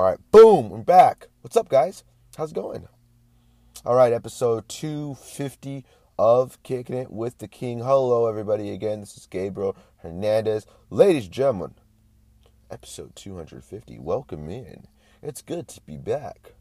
[0.00, 1.26] All right, boom, we're back.
[1.42, 2.04] What's up, guys?
[2.34, 2.88] How's it going?
[3.84, 5.84] All right, episode 250
[6.18, 7.80] of Kicking It with the King.
[7.80, 8.70] Hello, everybody.
[8.70, 10.64] Again, this is Gabriel Hernandez.
[10.88, 11.74] Ladies and gentlemen,
[12.70, 13.98] episode 250.
[13.98, 14.86] Welcome in.
[15.22, 16.54] It's good to be back.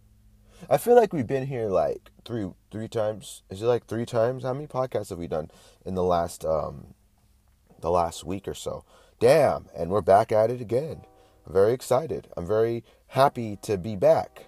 [0.70, 3.44] I feel like we've been here like three three times.
[3.50, 4.44] Is it like three times?
[4.44, 5.50] How many podcasts have we done
[5.86, 6.94] in the last um
[7.80, 8.84] the last week or so?
[9.18, 11.06] Damn, and we're back at it again.
[11.48, 12.28] I'm very excited.
[12.36, 14.46] I'm very happy to be back.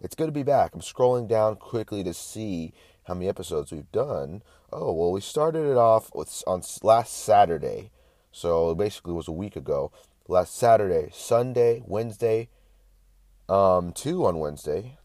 [0.00, 0.74] It's good to be back.
[0.74, 4.42] I'm scrolling down quickly to see how many episodes we've done.
[4.70, 7.90] Oh, well, we started it off with on last Saturday.
[8.30, 9.92] So basically it was a week ago.
[10.28, 12.48] Last Saturday, Sunday, Wednesday,
[13.48, 14.98] um, two on Wednesday.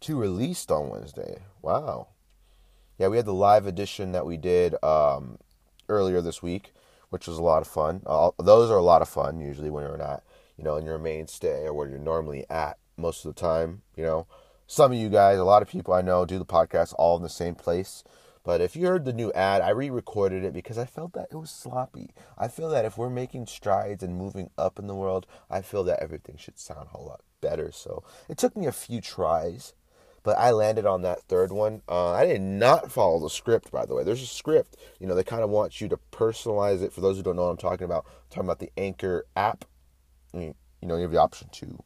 [0.00, 1.42] Two released on Wednesday.
[1.62, 2.08] Wow.
[2.98, 5.38] Yeah, we had the live edition that we did um,
[5.88, 6.72] earlier this week,
[7.10, 8.02] which was a lot of fun.
[8.06, 10.22] Uh, those are a lot of fun usually when you're not
[10.56, 13.82] you know, in your mainstay or where you're normally at most of the time.
[13.96, 14.26] You know,
[14.66, 17.22] some of you guys, a lot of people I know do the podcast all in
[17.22, 18.04] the same place.
[18.46, 21.28] But if you heard the new ad, I re recorded it because I felt that
[21.32, 22.10] it was sloppy.
[22.38, 25.82] I feel that if we're making strides and moving up in the world, I feel
[25.84, 27.72] that everything should sound a whole lot better.
[27.72, 29.74] So it took me a few tries,
[30.22, 31.82] but I landed on that third one.
[31.88, 34.04] Uh, I did not follow the script, by the way.
[34.04, 34.76] There's a script.
[35.00, 36.92] You know, they kind of want you to personalize it.
[36.92, 39.64] For those who don't know what I'm talking about, I'm talking about the Anchor app
[40.42, 41.82] you know, you have the option to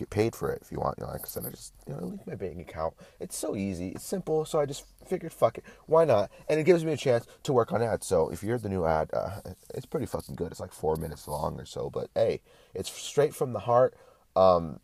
[0.00, 0.98] get paid for it if you want.
[0.98, 2.94] You know, like I said, I just you know link my bank account.
[3.20, 4.44] It's so easy, it's simple.
[4.44, 6.30] So I just figured, fuck it, why not?
[6.48, 8.06] And it gives me a chance to work on ads.
[8.06, 9.40] So if you heard the new ad, uh,
[9.74, 10.50] it's pretty fucking good.
[10.50, 12.40] It's like four minutes long or so, but hey,
[12.74, 13.94] it's straight from the heart.
[14.34, 14.80] Um,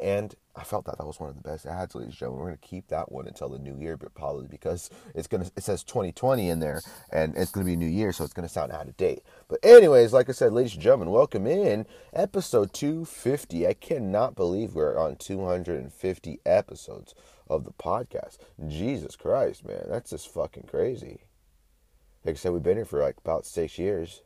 [0.00, 2.40] and I felt that that was one of the best ads, ladies and gentlemen.
[2.40, 5.62] We're gonna keep that one until the new year, but probably because it's gonna it
[5.62, 8.72] says 2020 in there, and it's gonna be a new year, so it's gonna sound
[8.72, 9.22] out of date.
[9.46, 13.68] But anyways, like I said, ladies and gentlemen, welcome in episode 250.
[13.68, 17.14] I cannot believe we're on 250 episodes
[17.48, 18.38] of the podcast.
[18.66, 21.22] Jesus Christ, man, that's just fucking crazy.
[22.24, 24.22] Like I said, we've been here for like about six years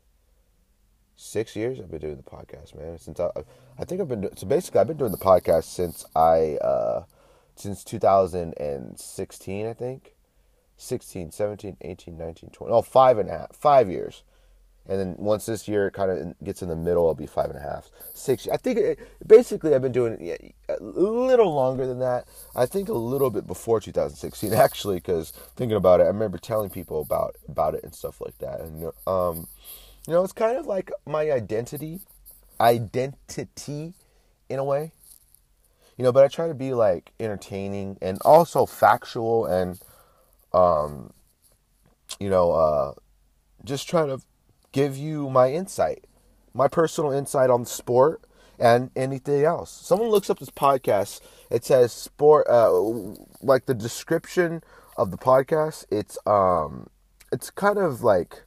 [1.17, 2.99] six years I've been doing the podcast, man.
[2.99, 3.31] Since I,
[3.79, 7.05] I think I've been so basically I've been doing the podcast since I uh,
[7.57, 10.15] since 2016, I think.
[10.77, 12.73] 16, 17, 18, 19, 20.
[12.73, 14.25] Oh, five and a half, five years.
[14.89, 17.59] And then once this year kind of gets in the middle, it'll be five and
[17.59, 18.49] a half, six.
[18.49, 22.27] I think it, basically I've been doing it a little longer than that.
[22.57, 26.69] I think a little bit before 2016, actually, because thinking about it, I remember telling
[26.69, 28.61] people about about it and stuff like that.
[28.61, 29.47] And um,
[30.07, 32.01] you know, it's kind of like my identity,
[32.61, 33.95] identity
[34.49, 34.93] in a way.
[35.97, 39.79] You know, but I try to be like entertaining and also factual and
[40.53, 41.13] um
[42.19, 42.93] you know, uh
[43.65, 44.21] just try to
[44.73, 46.05] give you my insight,
[46.53, 48.23] my personal insight on the sport
[48.59, 49.71] and anything else.
[49.71, 51.21] Someone looks up this podcast,
[51.51, 52.73] it says sport uh
[53.41, 54.65] like the description
[54.97, 56.89] of the podcast, it's um
[57.31, 58.43] it's kind of like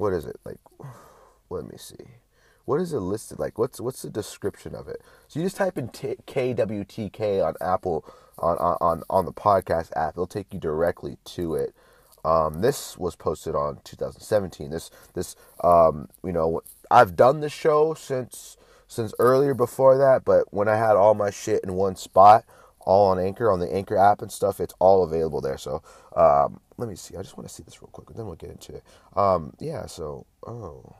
[0.00, 0.58] what is it like?
[1.50, 2.16] Let me see.
[2.64, 3.58] What is it listed like?
[3.58, 5.02] What's what's the description of it?
[5.28, 8.04] So you just type in T- KWTK on Apple
[8.38, 10.14] on on on the podcast app.
[10.14, 11.74] It'll take you directly to it.
[12.24, 14.70] Um, this was posted on 2017.
[14.70, 18.56] This this um, you know I've done the show since
[18.86, 22.44] since earlier before that, but when I had all my shit in one spot,
[22.82, 25.58] all on Anchor on the Anchor app and stuff, it's all available there.
[25.58, 25.82] So
[26.16, 27.16] um, let me see.
[27.16, 28.84] I just want to see this real quick, and then we'll get into it.
[29.16, 29.86] Um, yeah.
[29.86, 30.96] So, oh,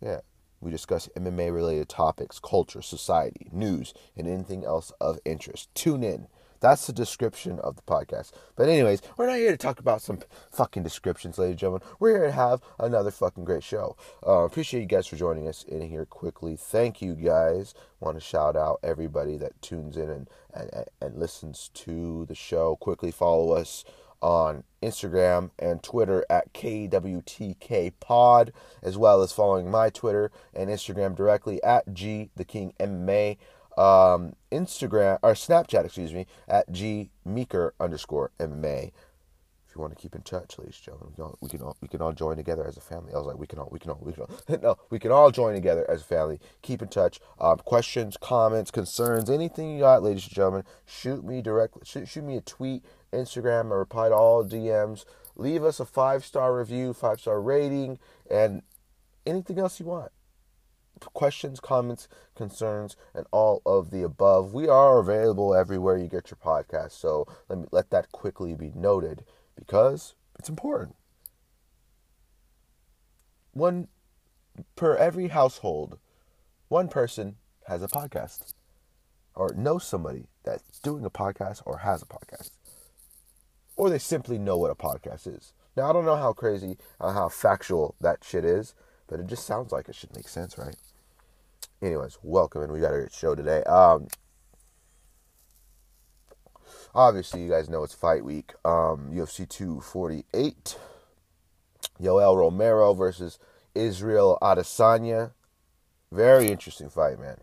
[0.00, 0.20] yeah.
[0.60, 5.74] We discuss MMA related topics, culture, society, news, and anything else of interest.
[5.74, 6.28] Tune in.
[6.62, 8.30] That's the description of the podcast.
[8.54, 10.20] But anyways, we're not here to talk about some
[10.52, 11.88] fucking descriptions, ladies and gentlemen.
[11.98, 13.96] We're here to have another fucking great show.
[14.24, 16.56] Uh, appreciate you guys for joining us in here quickly.
[16.56, 17.74] Thank you guys.
[17.98, 22.76] Want to shout out everybody that tunes in and, and, and listens to the show.
[22.76, 23.84] Quickly follow us
[24.20, 28.52] on Instagram and Twitter at KWTK Pod,
[28.82, 33.36] as well as following my Twitter and Instagram directly at G the King MMA
[33.76, 38.92] um, Instagram or Snapchat, excuse me, at G Meeker underscore MMA.
[39.68, 40.84] If you want to keep in touch, ladies and
[41.16, 43.14] gentlemen, we can all we can all join together as a family.
[43.14, 45.10] I was like, we can all we can all we can all no, we can
[45.10, 46.40] all join together as a family.
[46.60, 47.20] Keep in touch.
[47.40, 51.82] Um, questions, comments, concerns, anything you got, ladies and gentlemen, shoot me directly.
[51.86, 52.84] Shoot, shoot me a tweet,
[53.14, 53.72] Instagram.
[53.72, 55.06] I reply to all DMs.
[55.36, 57.98] Leave us a five star review, five star rating,
[58.30, 58.60] and
[59.24, 60.12] anything else you want
[61.12, 64.52] questions, comments, concerns, and all of the above.
[64.52, 68.72] We are available everywhere you get your podcast, so let me let that quickly be
[68.74, 69.24] noted
[69.56, 70.96] because it's important.
[73.52, 73.88] One
[74.76, 75.98] per every household,
[76.68, 78.54] one person has a podcast
[79.34, 82.50] or knows somebody that's doing a podcast or has a podcast.
[83.76, 85.54] Or they simply know what a podcast is.
[85.76, 88.74] Now, I don't know how crazy, uh, how factual that shit is,
[89.06, 90.76] but it just sounds like it should make sense, right?
[91.82, 93.64] Anyways, welcome, and we got a show today.
[93.64, 94.06] Um,
[96.94, 98.52] obviously, you guys know it's fight week.
[98.64, 100.78] Um, UFC 248.
[102.00, 103.40] Yoel Romero versus
[103.74, 105.32] Israel Adesanya.
[106.12, 107.38] Very interesting fight, man.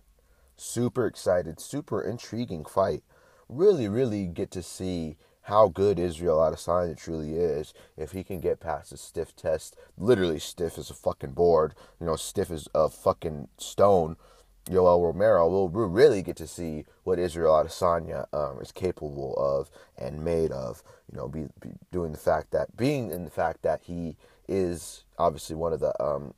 [0.56, 3.04] Super excited, super intriguing fight.
[3.50, 5.18] Really, really get to see
[5.50, 10.40] how good Israel Adesanya truly is if he can get past a stiff test, literally
[10.40, 14.16] stiff as a fucking board, you know, stiff as a fucking stone.
[14.70, 20.24] Yoel Romero we'll really get to see what Israel Adesanya um, is capable of and
[20.24, 20.84] made of.
[21.12, 24.16] You know, be, be, doing the fact that being in the fact that he
[24.48, 26.34] is obviously one of the um,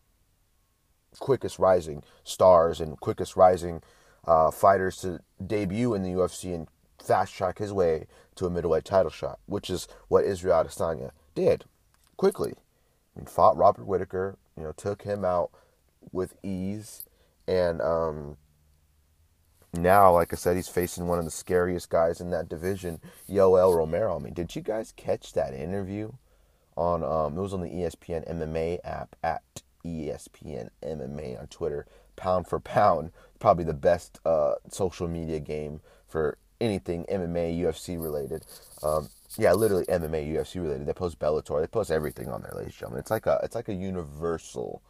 [1.20, 3.82] quickest rising stars and quickest rising
[4.26, 6.68] uh, fighters to debut in the UFC and
[7.04, 8.06] fast track his way
[8.36, 11.66] to a middleweight title shot, which is what Israel Adesanya did
[12.18, 12.54] quickly.
[13.16, 15.52] I mean, fought Robert Whitaker, you know, took him out
[16.12, 17.04] with ease,
[17.48, 18.38] and um,
[19.74, 23.00] now, like I said, he's facing one of the scariest guys in that division,
[23.30, 24.18] Yoel Romero.
[24.18, 26.12] I mean, did you guys catch that interview
[26.76, 27.04] on?
[27.04, 29.44] Um, it was on the ESPN MMA app at
[29.86, 31.86] ESPN MMA on Twitter,
[32.16, 38.46] pound for pound, probably the best uh, social media game for anything MMA, UFC related.
[38.84, 40.86] Um, yeah, literally MMA, UFC related.
[40.86, 41.62] They post Bellator.
[41.62, 43.00] They post everything on there, ladies and gentlemen.
[43.00, 44.82] It's like a it's like a universal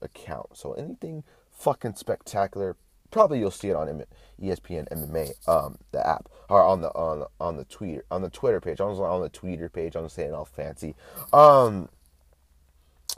[0.00, 0.56] account.
[0.56, 1.22] So anything
[1.62, 2.76] fucking spectacular,
[3.10, 4.04] probably you'll see it on
[4.40, 8.60] ESPN MMA, um, the app, or on the on on the Twitter on the Twitter
[8.60, 8.80] page.
[8.80, 9.94] On on the Twitter page.
[9.94, 10.96] I'm saying all fancy.
[11.32, 11.88] Um,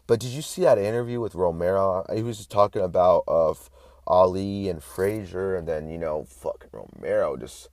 [0.07, 2.05] but did you see that interview with Romero?
[2.15, 3.71] He was just talking about of
[4.07, 7.71] Ali and Frazier, and then you know, fucking Romero just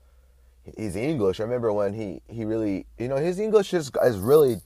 [0.77, 1.39] his English.
[1.39, 4.62] I remember when he he really, you know, his English is has really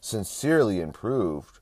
[0.00, 1.58] sincerely improved,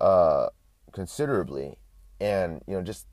[0.00, 0.48] uh,
[0.92, 1.76] considerably,
[2.18, 3.06] and you know, just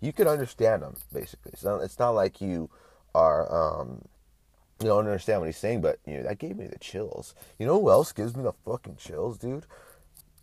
[0.00, 1.52] you can understand him basically.
[1.56, 2.70] So it's not like you
[3.14, 3.80] are.
[3.80, 4.02] Um,
[4.80, 7.34] you don't understand what he's saying, but you know that gave me the chills.
[7.58, 9.64] You know who else gives me the fucking chills, dude?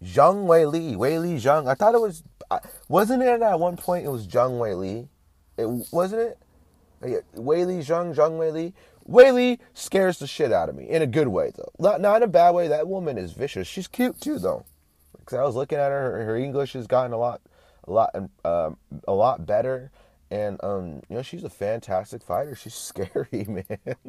[0.04, 1.68] Zhang Wei Li, Wei Li Zhang.
[1.68, 2.24] I thought it was,
[2.90, 4.06] wasn't it at one point?
[4.06, 5.08] It was Zhang Wei Li.
[5.58, 6.40] It wasn't it.
[7.06, 8.74] Yeah, Wei Li Zhang, Zhang Wei Li.
[9.06, 11.72] Wei Li scares the shit out of me in a good way though.
[11.78, 12.68] Not not in a bad way.
[12.68, 13.68] That woman is vicious.
[13.68, 14.66] She's cute too though.
[15.20, 17.42] Because I was looking at her, her English has gotten a lot,
[17.88, 18.16] a lot,
[18.46, 18.78] um,
[19.08, 19.92] a lot better.
[20.32, 22.56] And um, you know, she's a fantastic fighter.
[22.56, 24.06] She's scary, man.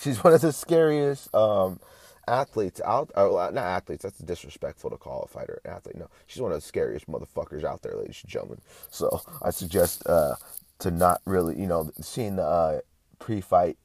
[0.00, 1.80] she's one of the scariest um,
[2.26, 3.10] athletes out.
[3.14, 4.02] Oh, not athletes.
[4.02, 5.96] That's disrespectful to call a fighter an athlete.
[5.96, 8.60] No, she's one of the scariest motherfuckers out there, ladies and gentlemen.
[8.90, 10.36] So I suggest uh,
[10.78, 12.80] to not really, you know, seeing the uh,
[13.18, 13.76] pre-fight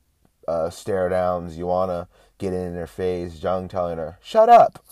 [0.48, 1.58] uh, stare downs.
[1.58, 3.40] You want to get in their face.
[3.40, 4.86] Zhang telling her, "Shut up,"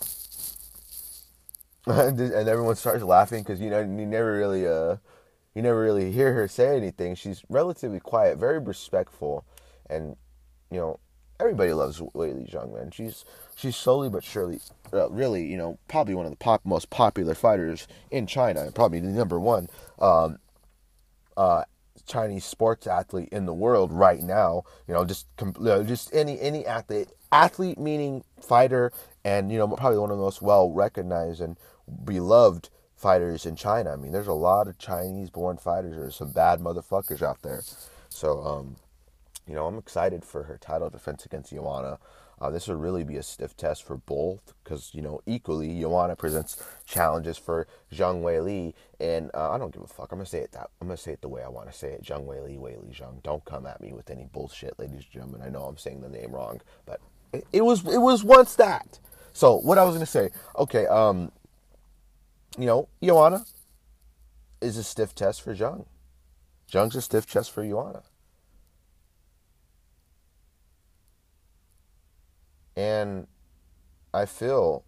[2.10, 4.98] and everyone starts laughing because you know you never really uh
[5.54, 7.16] you never really hear her say anything.
[7.16, 9.46] She's relatively quiet, very respectful,
[9.90, 10.18] and
[10.70, 11.00] you know
[11.40, 12.92] everybody loves Zhang, man.
[12.92, 13.24] She's
[13.56, 14.60] she's slowly but surely,
[14.94, 19.00] uh, really, you know, probably one of the pop, most popular fighters in China, probably
[19.00, 20.40] the number one um,
[21.38, 21.64] uh,
[22.06, 24.64] Chinese sports athlete in the world right now.
[24.88, 25.28] You know, just
[25.86, 28.92] just any any athlete, athlete meaning fighter,
[29.24, 31.58] and you know probably one of the most well recognized and
[32.04, 33.94] beloved fighters in China.
[33.94, 35.96] I mean, there's a lot of Chinese-born fighters.
[35.96, 37.62] There's some bad motherfuckers out there.
[38.10, 38.78] So, um,
[39.48, 42.00] you know, I'm excited for her title defense against Joanna.
[42.40, 46.16] Uh, this would really be a stiff test for both because, you know, equally, Joanna
[46.18, 48.76] presents challenges for Zhang Wei Li.
[49.00, 50.12] And uh, I don't give a fuck.
[50.12, 51.72] I'm going to say it that I'm going to say it the way I want
[51.72, 52.04] to say it.
[52.04, 53.24] Zhang Wei Li, Wei Li Zhang.
[53.24, 55.42] Don't come at me with any bullshit, ladies and gentlemen.
[55.44, 57.00] I know I'm saying the name wrong, but
[57.32, 59.00] it, it was it was once that.
[59.32, 61.32] So what I was going to say, okay, um,
[62.58, 63.46] you know, Joanna
[64.62, 65.86] is a stiff test for Zhang.
[66.72, 68.04] Zhang's a stiff test for Joanna.
[72.76, 73.28] And
[74.14, 74.84] I feel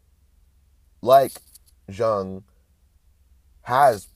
[1.02, 1.34] like
[1.90, 2.44] Zhang
[3.64, 4.08] has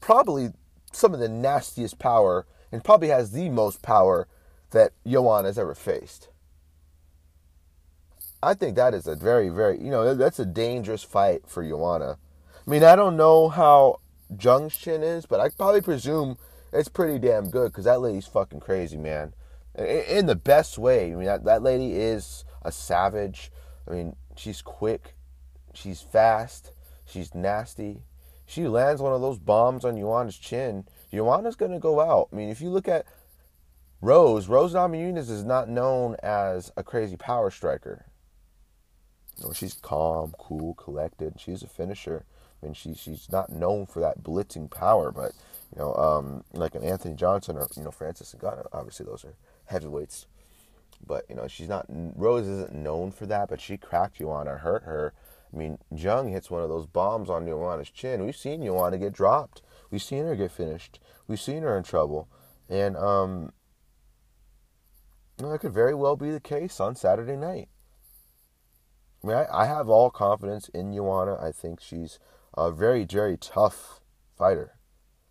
[0.00, 0.50] probably
[0.92, 4.26] some of the nastiest power and probably has the most power
[4.70, 6.28] that Joanna has ever faced.
[8.42, 12.18] I think that is a very, very, you know, that's a dangerous fight for Joanna.
[12.66, 14.00] I mean, I don't know how
[14.38, 16.36] chin is, but I probably presume
[16.72, 19.34] it's pretty damn good because that lady's fucking crazy, man.
[19.76, 21.12] In the best way.
[21.12, 23.52] I mean, that, that lady is a savage.
[23.86, 25.14] I mean, she's quick,
[25.74, 26.72] she's fast,
[27.04, 28.02] she's nasty,
[28.46, 32.28] she lands one of those bombs on Joanna's chin, Joanna's gonna go out.
[32.32, 33.06] I mean, if you look at
[34.00, 38.06] Rose, Rose Namajunas is not known as a crazy power striker.
[39.54, 41.34] She's calm, cool, collected.
[41.38, 42.24] She's a finisher.
[42.62, 45.32] I mean, she, she's not known for that blitzing power, but
[45.74, 49.34] you know, um, like an Anthony Johnson or you know Francis Ngannou, obviously those are
[49.66, 50.26] heavyweights.
[51.06, 54.84] But you know, she's not Rose isn't known for that, but she cracked Joanna, hurt
[54.84, 55.12] her.
[55.52, 58.24] I mean, Jung hits one of those bombs on Joanna's chin.
[58.24, 59.62] We've seen Joanna get dropped.
[59.90, 60.98] We've seen her get finished.
[61.28, 62.28] We've seen her in trouble,
[62.68, 63.52] and um,
[65.38, 67.68] that could very well be the case on Saturday night.
[69.22, 71.36] I mean, I, I have all confidence in Joanna.
[71.40, 72.18] I think she's
[72.56, 74.00] a very, very tough
[74.36, 74.76] fighter.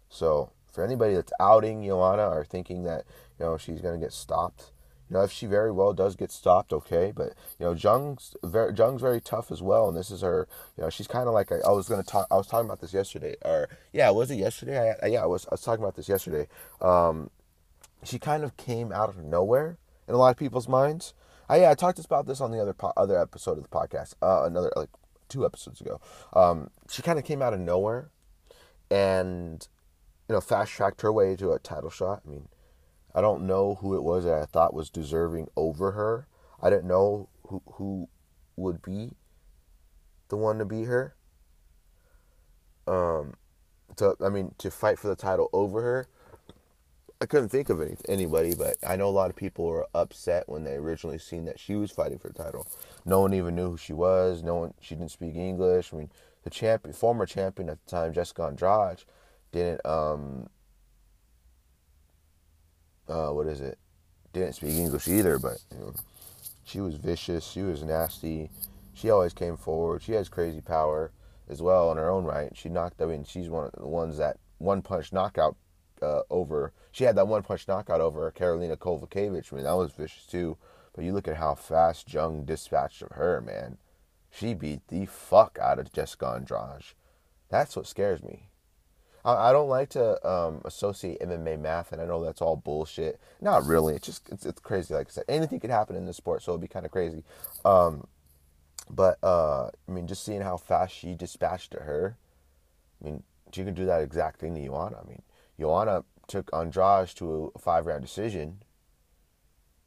[0.09, 3.05] So for anybody that's outing Joanna or thinking that
[3.39, 4.71] you know she's going to get stopped,
[5.09, 7.11] you know if she very well does get stopped, okay.
[7.15, 10.47] But you know Jung's very Jung's very tough as well, and this is her.
[10.77, 12.27] You know she's kind of like I was going to talk.
[12.29, 14.95] I was talking about this yesterday, or yeah, was it yesterday?
[15.01, 15.45] I, yeah, I was.
[15.47, 16.47] I was talking about this yesterday.
[16.81, 17.29] Um,
[18.03, 19.77] she kind of came out of nowhere
[20.07, 21.13] in a lot of people's minds.
[21.47, 24.13] I yeah, I talked about this on the other po- other episode of the podcast,
[24.21, 24.89] uh, another like
[25.35, 25.99] two episodes ago.
[26.33, 28.09] Um, she kind of came out of nowhere,
[28.89, 29.67] and
[30.27, 32.21] you know, fast tracked her way to a title shot.
[32.25, 32.47] I mean,
[33.13, 36.27] I don't know who it was that I thought was deserving over her.
[36.61, 38.09] I didn't know who who
[38.55, 39.11] would be
[40.29, 41.15] the one to beat her.
[42.87, 43.35] Um,
[43.97, 46.07] to I mean, to fight for the title over her.
[47.21, 50.49] I couldn't think of any, anybody, but I know a lot of people were upset
[50.49, 52.67] when they originally seen that she was fighting for the title.
[53.05, 54.43] No one even knew who she was.
[54.43, 54.73] No one.
[54.81, 55.93] She didn't speak English.
[55.93, 56.09] I mean,
[56.43, 59.03] the champion, former champion at the time, Jessica Andrade,
[59.51, 60.49] didn't um.
[63.07, 63.77] Uh, what is it?
[64.33, 65.93] Didn't speak English either, but you know,
[66.65, 67.45] she was vicious.
[67.45, 68.49] She was nasty.
[68.93, 70.01] She always came forward.
[70.01, 71.11] She has crazy power
[71.47, 72.51] as well in her own right.
[72.55, 73.01] She knocked.
[73.01, 75.55] I mean, she's one of the ones that one punch knockout
[76.01, 76.73] uh, over.
[76.95, 79.51] She had that one punch knockout over Karolina Kowalkiewicz.
[79.51, 80.55] I mean, that was vicious too.
[80.93, 83.79] But you look at how fast Jung dispatched of her, man.
[84.31, 86.93] She beat the fuck out of Jessica Andrade.
[87.49, 88.47] That's what scares me.
[89.25, 93.19] I, I don't like to um, associate MMA math, and I know that's all bullshit.
[93.41, 93.95] Not really.
[93.95, 94.93] It's just it's, it's crazy.
[94.93, 97.25] Like I said, anything could happen in this sport, so it'd be kind of crazy.
[97.65, 98.07] Um,
[98.89, 102.15] but uh, I mean, just seeing how fast she dispatched to her.
[103.01, 105.01] I mean, she can do that exact thing to Joanna.
[105.03, 105.23] I mean,
[105.59, 108.63] Joanna took Andrade to a five round decision.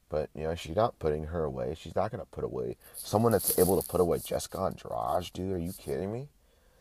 [0.08, 1.76] But you know she's not putting her away.
[1.78, 5.52] She's not gonna put away someone that's able to put away Jessica Andrade, dude.
[5.54, 6.28] Are you kidding me?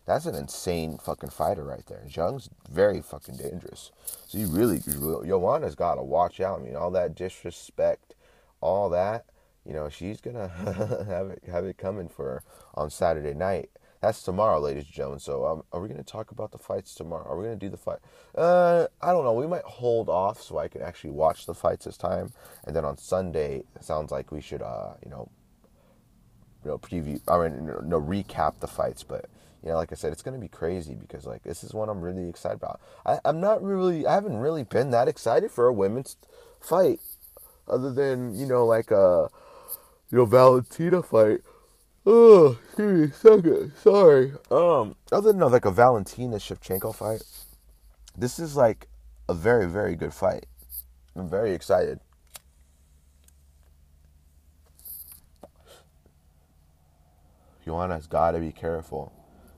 [0.08, 2.02] That's an insane fucking fighter right there.
[2.08, 3.92] Jung's very fucking dangerous.
[4.26, 6.62] So you really, Joanna's got to watch out.
[6.62, 8.16] I mean, all that disrespect,
[8.62, 9.26] all that.
[9.66, 10.48] You know, she's gonna
[11.08, 13.70] have it have it coming for her on Saturday night.
[14.02, 15.20] That's tomorrow, ladies and gentlemen.
[15.20, 17.26] So, um, are we going to talk about the fights tomorrow?
[17.28, 18.00] Are we going to do the fight?
[18.36, 19.34] Uh, I don't know.
[19.34, 22.32] We might hold off so I can actually watch the fights this time,
[22.66, 25.30] and then on Sunday, sounds like we should, uh, you know,
[26.64, 27.20] you know, preview.
[27.28, 29.26] I mean, no, recap the fights, but
[29.64, 31.90] you know, like I said, it's going to be crazy because like this is one
[31.90, 32.80] I'm really excited about.
[33.06, 36.18] I, I'm not really, I haven't really been that excited for a women's
[36.62, 37.00] fight,
[37.68, 39.30] other than you know, like a,
[40.12, 41.42] you know, Valentina fight.
[42.10, 43.74] Oh, excuse me, second.
[43.84, 44.32] Sorry.
[44.50, 47.22] Um, other than like a Valentina Shevchenko fight,
[48.18, 48.88] this is like
[49.28, 50.46] a very, very good fight.
[51.18, 52.00] I'm very excited.
[57.66, 59.12] Joanna's got to be careful.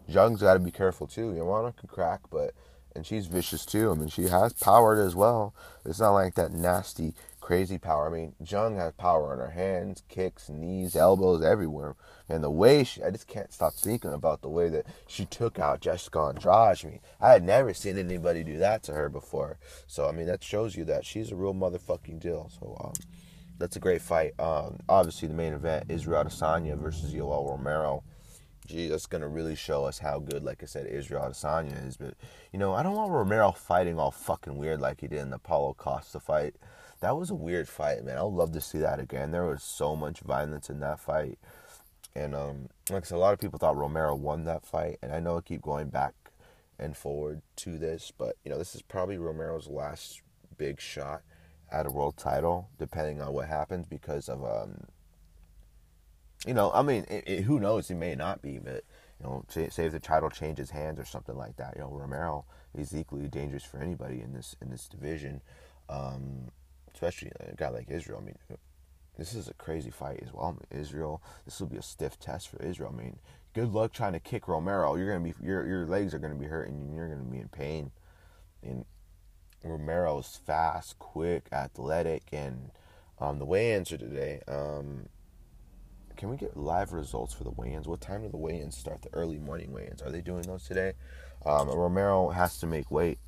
[0.08, 1.36] Jung's got to be careful too.
[1.36, 2.56] Joanna can crack, but
[2.96, 3.92] and she's vicious too.
[3.92, 5.54] I mean, she has power as well.
[5.86, 7.14] It's not like that nasty,
[7.50, 8.08] crazy power.
[8.08, 11.96] I mean, Jung has power in her hands, kicks, knees, elbows, everywhere.
[12.30, 15.58] And the way she, I just can't stop thinking about the way that she took
[15.58, 16.54] out Jessica Andrade.
[16.54, 19.58] I mean, I had never seen anybody do that to her before.
[19.88, 22.52] So, I mean, that shows you that she's a real motherfucking deal.
[22.60, 22.94] So, um,
[23.58, 24.40] that's a great fight.
[24.40, 28.04] Um, obviously, the main event, Israel Adesanya versus Yoel Romero
[28.68, 31.98] gee, that's gonna really show us how good, like I said, Israel Adesanya is.
[31.98, 32.14] But
[32.54, 35.40] you know, I don't want Romero fighting all fucking weird like he did in the
[35.40, 36.56] Paulo Costa fight.
[37.02, 38.18] That was a weird fight, man.
[38.18, 39.32] I'd love to see that again.
[39.32, 41.40] There was so much violence in that fight,
[42.16, 45.14] and um, like I said, a lot of people thought Romero won that fight, and
[45.14, 46.14] I know I keep going back
[46.78, 50.22] and forward to this, but you know, this is probably Romero's last
[50.58, 51.22] big shot
[51.72, 54.86] at a world title, depending on what happens because of um
[56.46, 57.90] you know, I mean, it, it, who knows?
[57.90, 58.86] He may not be, but
[59.20, 61.90] you know, say, say if the title changes hands or something like that, you know,
[61.90, 65.42] Romero is equally dangerous for anybody in this in this division,
[65.90, 66.50] um,
[66.94, 68.20] especially a guy like Israel.
[68.22, 68.38] I mean,
[69.18, 70.58] this is a crazy fight as well.
[70.72, 72.94] Israel, this will be a stiff test for Israel.
[72.94, 73.20] I mean,
[73.54, 74.96] good luck trying to kick Romero.
[74.96, 77.50] You're gonna be your your legs are gonna be hurting and you're gonna be in
[77.50, 77.92] pain.
[78.64, 78.86] And
[79.64, 82.72] Romero's fast, quick, athletic, and
[83.20, 84.42] um, the weigh-ins are today.
[84.48, 85.08] Um,
[86.16, 87.88] can we get live results for the weigh-ins?
[87.88, 89.02] What time do the weigh-ins start?
[89.02, 90.02] The early morning weigh-ins.
[90.02, 90.94] Are they doing those today?
[91.46, 93.20] Um, Romero has to make weight.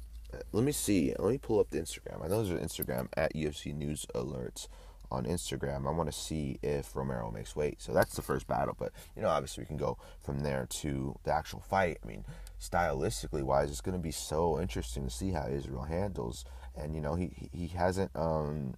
[0.51, 1.13] Let me see.
[1.17, 2.23] Let me pull up the Instagram.
[2.23, 4.67] I know there's an Instagram at UFC News Alerts
[5.11, 5.88] on Instagram.
[5.88, 7.81] I want to see if Romero makes weight.
[7.81, 8.75] So that's the first battle.
[8.77, 11.97] But you know, obviously we can go from there to the actual fight.
[12.03, 12.23] I mean,
[12.59, 16.45] stylistically wise, it's going to be so interesting to see how Israel handles.
[16.75, 18.75] And you know, he he hasn't um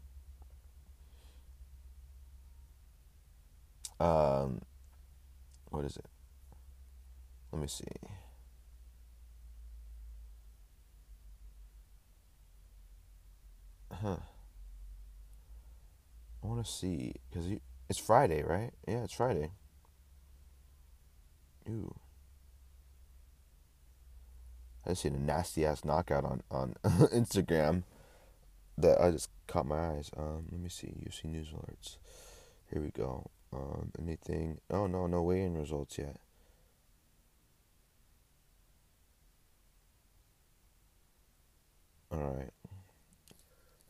[4.00, 4.62] um
[5.70, 6.06] what is it?
[7.52, 7.86] Let me see.
[14.02, 14.18] Huh.
[16.44, 17.48] I want to see because
[17.90, 18.72] it's Friday, right?
[18.88, 19.52] Yeah, it's Friday.
[21.70, 21.94] Ooh.
[24.86, 27.84] I just seen a nasty ass knockout on on Instagram
[28.78, 30.12] that I just caught my eyes.
[30.18, 30.88] Um, let me see.
[30.88, 31.98] UFC news alerts.
[32.72, 33.30] Here we go.
[33.54, 34.60] Um, anything?
[34.70, 36.18] Oh no, no weigh-in results yet.
[42.12, 42.52] All right.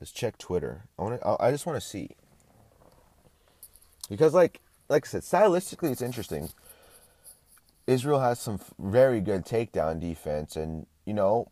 [0.03, 0.83] Let's check Twitter.
[0.99, 1.21] I want.
[1.39, 2.09] I just want to see
[4.09, 6.49] because, like, like I said, stylistically, it's interesting.
[7.87, 11.47] Israel has some very good takedown defense, and you know,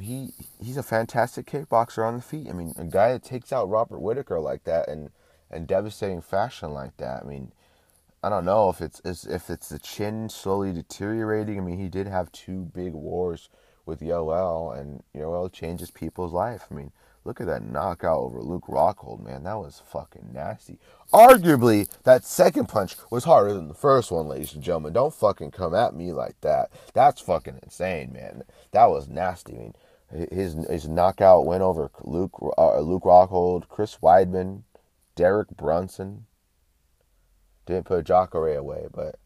[0.00, 2.48] he he's a fantastic kickboxer on the feet.
[2.48, 5.10] I mean, a guy that takes out Robert Whitaker like that and
[5.50, 7.22] and devastating fashion like that.
[7.22, 7.52] I mean,
[8.22, 11.58] I don't know if it's if it's the chin slowly deteriorating.
[11.58, 13.50] I mean, he did have two big wars
[13.84, 16.68] with Yoel, and Yoel changes people's life.
[16.70, 16.90] I mean,
[17.24, 19.44] Look at that knockout over Luke Rockhold, man.
[19.44, 20.78] That was fucking nasty.
[21.12, 24.92] Arguably, that second punch was harder than the first one, ladies and gentlemen.
[24.92, 26.70] Don't fucking come at me like that.
[26.92, 28.42] That's fucking insane, man.
[28.72, 29.54] That was nasty.
[29.54, 29.74] I mean,
[30.30, 34.62] his his knockout went over Luke uh, Luke Rockhold, Chris Weidman,
[35.16, 36.26] Derek Brunson.
[37.64, 39.16] Didn't put Jacare away, but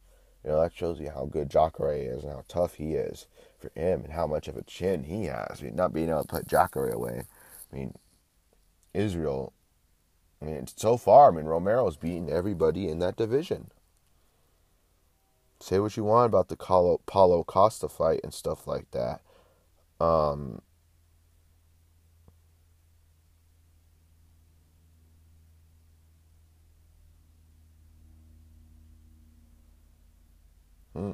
[0.45, 3.27] you know that shows you how good Jacare is and how tough he is
[3.59, 5.61] for him and how much of a chin he has.
[5.61, 7.25] I mean, not being able to put Jacare away.
[7.73, 7.95] I mean,
[8.95, 9.53] Israel,
[10.43, 13.71] I mean, so far, I mean, Romero's beaten everybody in that division.
[15.61, 19.21] Say what you want about the Paulo, Costa fight and stuff like that.
[20.01, 20.63] Um,
[30.95, 31.13] hmm.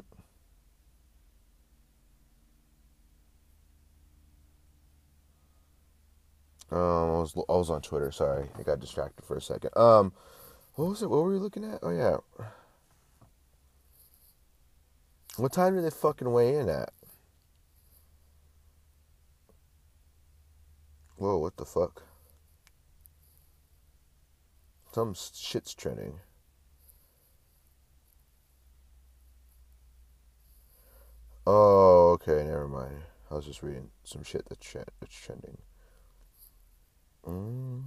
[6.71, 8.11] Um, I was I was on Twitter.
[8.11, 9.71] Sorry, I got distracted for a second.
[9.77, 10.13] Um,
[10.75, 11.11] what was it?
[11.11, 11.79] What were we looking at?
[11.83, 12.17] Oh yeah.
[15.37, 16.91] What time did they fucking weigh in at?
[21.17, 21.39] Whoa!
[21.39, 22.03] What the fuck?
[24.93, 26.21] Some shit's trending.
[31.47, 32.45] Oh, okay.
[32.45, 33.03] Never mind.
[33.31, 35.59] I was just reading some shit that's trending.
[37.27, 37.85] Mm.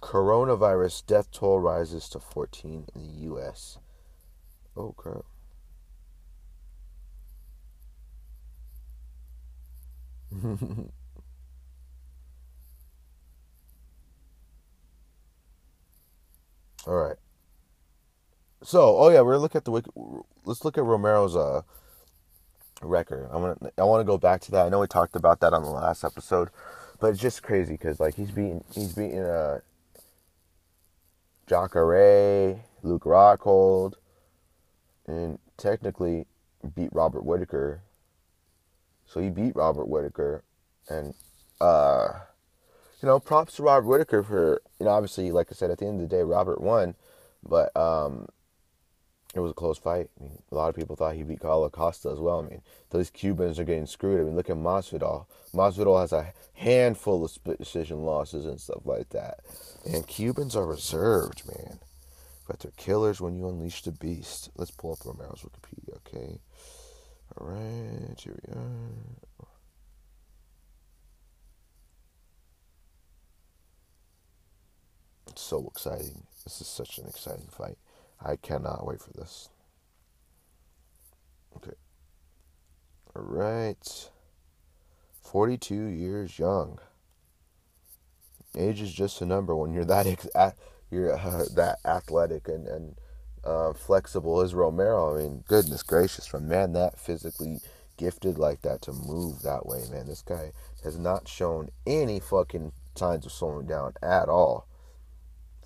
[0.00, 3.78] Coronavirus death toll rises to 14 in the U.S.
[4.76, 5.24] Oh, crap.
[16.86, 17.16] All right.
[18.62, 19.82] So, oh yeah, we're look at the
[20.44, 21.62] let's look at Romero's uh
[22.82, 23.28] record.
[23.32, 24.66] I want I want to go back to that.
[24.66, 26.50] I know we talked about that on the last episode,
[26.98, 29.60] but it's just crazy because like he's beating he's beating uh
[31.46, 33.94] Jacare, Luke Rockhold,
[35.06, 36.26] and technically
[36.74, 37.82] beat Robert Whitaker.
[39.06, 40.44] So he beat Robert Whitaker,
[40.88, 41.14] and
[41.60, 42.08] uh,
[43.02, 45.86] you know, props to Robert Whitaker for you know obviously like I said at the
[45.86, 46.94] end of the day Robert won,
[47.42, 48.28] but um
[49.34, 50.08] it was a close fight.
[50.18, 52.40] I mean, a lot of people thought he beat Paulo Costa as well.
[52.40, 54.20] I mean, those Cubans are getting screwed.
[54.20, 55.26] I mean, look at Masvidal.
[55.54, 59.40] Masvidal has a handful of split decision losses and stuff like that.
[59.86, 61.78] And Cubans are reserved, man.
[62.48, 64.50] But they're killers when you unleash the beast.
[64.56, 66.40] Let's pull up Romero's Wikipedia, okay?
[67.38, 69.46] All right, here we are.
[75.28, 76.24] It's so exciting.
[76.42, 77.78] This is such an exciting fight.
[78.24, 79.48] I cannot wait for this.
[81.56, 81.76] Okay.
[83.14, 84.10] All right.
[85.22, 86.78] 42 years young.
[88.56, 90.28] Age is just a number when you're that ex-
[90.90, 92.96] you're uh, that athletic and and
[93.44, 95.14] uh, flexible as Romero.
[95.16, 97.60] I mean, goodness gracious, from man that physically
[97.96, 100.06] gifted like that to move that way, man.
[100.06, 100.52] This guy
[100.82, 104.66] has not shown any fucking signs of slowing down at all.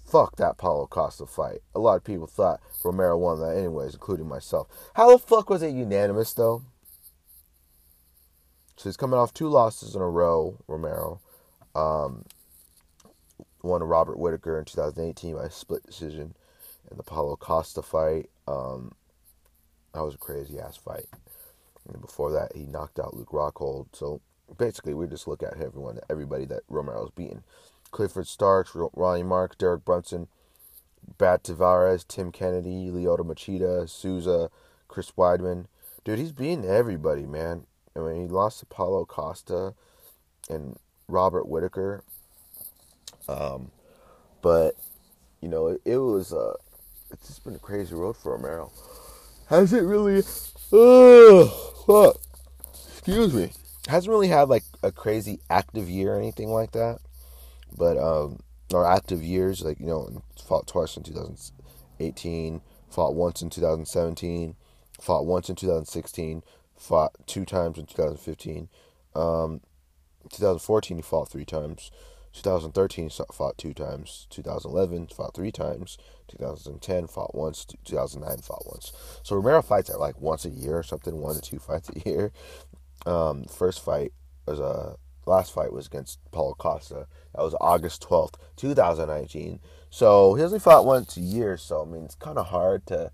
[0.05, 1.61] Fuck that Paulo Costa fight.
[1.75, 4.69] A lot of people thought Romero won that anyways, including myself.
[4.95, 6.63] How the fuck was it unanimous though?
[8.77, 11.21] So he's coming off two losses in a row, Romero.
[11.75, 12.25] Um,
[13.63, 16.35] won to Robert Whitaker in 2018 by a split decision.
[16.91, 18.93] And the Paulo Costa fight, um,
[19.95, 21.07] that was a crazy ass fight.
[21.89, 23.87] And before that, he knocked out Luke Rockhold.
[23.93, 24.21] So
[24.59, 27.43] basically, we just look at everyone, everybody that Romero's beaten.
[27.95, 30.27] Clifford Starks, Ronnie Mark, Derek Brunson,
[31.17, 34.51] Brad Tavares, Tim Kennedy, Lyoto Machida, Souza,
[34.89, 35.67] Chris Weidman.
[36.03, 37.67] Dude, he's beating everybody, man.
[37.97, 39.75] I mean, he lost to Paulo Costa
[40.51, 40.77] and
[41.07, 42.03] Robert Whitaker.
[43.29, 43.71] Um,
[44.43, 44.75] but
[45.41, 46.55] you know, it, it was uh,
[47.13, 48.73] it's just been a crazy road for Romero.
[49.49, 50.25] Has it really?
[50.73, 52.13] Uh,
[52.73, 53.53] excuse me.
[53.87, 56.99] Hasn't really had like a crazy active year or anything like that.
[57.77, 58.41] But um,
[58.73, 64.57] or active years, like you know, fought twice in 2018, fought once in 2017,
[65.01, 66.43] fought once in 2016,
[66.77, 68.69] fought two times in 2015.
[69.15, 69.61] Um,
[70.31, 71.91] 2014 he fought three times.
[72.33, 74.27] 2013 fought two times.
[74.31, 75.97] 2011 fought three times.
[76.29, 77.65] 2010 fought once.
[77.85, 78.93] 2009 fought once.
[79.23, 82.09] So Romero fights at like once a year or something, one to two fights a
[82.09, 82.33] year.
[83.07, 84.13] Um, first fight
[84.47, 87.07] was a last fight was against Paulo Costa.
[87.35, 89.61] That was August 12th, 2019.
[89.91, 91.57] So he only fought once a year.
[91.57, 93.11] So I mean, it's kind of hard to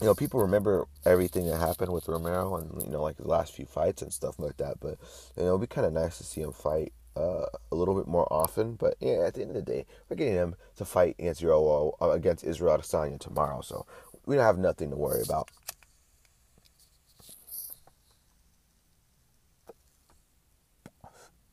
[0.00, 3.54] you know, people remember everything that happened with Romero and you know, like his last
[3.54, 4.80] few fights and stuff like that.
[4.80, 4.98] But
[5.36, 8.08] you know, it'd be kind of nice to see him fight uh, a little bit
[8.08, 8.74] more often.
[8.74, 11.96] But yeah, at the end of the day, we're getting him to fight against Israel
[12.02, 13.86] uh, against Israel Adesanya tomorrow, so
[14.26, 15.50] we don't have nothing to worry about.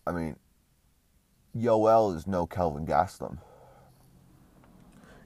[0.06, 0.36] I mean,
[1.56, 3.40] Yoel is no Kelvin Gastelum.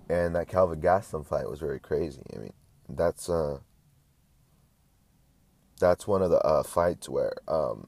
[0.09, 2.21] And that Kelvin Gastelum fight was very crazy.
[2.35, 2.53] I mean,
[2.89, 3.59] that's uh
[5.79, 7.87] that's one of the uh, fights where um,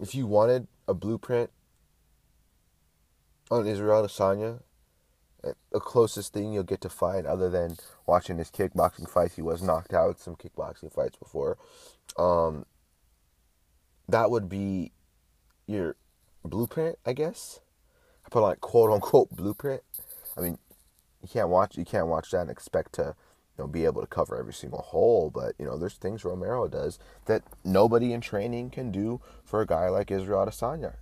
[0.00, 1.50] if you wanted a blueprint
[3.50, 4.60] on Israel Adesanya,
[5.44, 9.42] eh, the closest thing you'll get to fight, other than watching his kickboxing fights, he
[9.42, 11.56] was knocked out some kickboxing fights before.
[12.16, 12.66] Um,
[14.08, 14.92] that would be
[15.66, 15.96] your
[16.44, 17.60] blueprint, I guess.
[18.24, 19.82] I put like quote unquote blueprint.
[20.36, 20.58] I mean,
[21.22, 23.14] you can't watch you can't watch that and expect to
[23.56, 25.30] you know be able to cover every single hole.
[25.30, 29.66] But you know, there's things Romero does that nobody in training can do for a
[29.66, 30.94] guy like Israel Adesanya.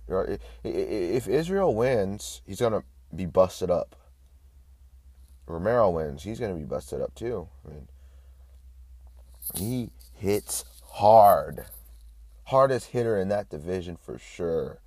[0.63, 2.83] If Israel wins, he's gonna
[3.15, 3.95] be busted up.
[5.45, 7.47] Romero wins, he's gonna be busted up too.
[7.65, 7.87] I mean,
[9.55, 11.65] he hits hard,
[12.47, 14.81] hardest hitter in that division for sure.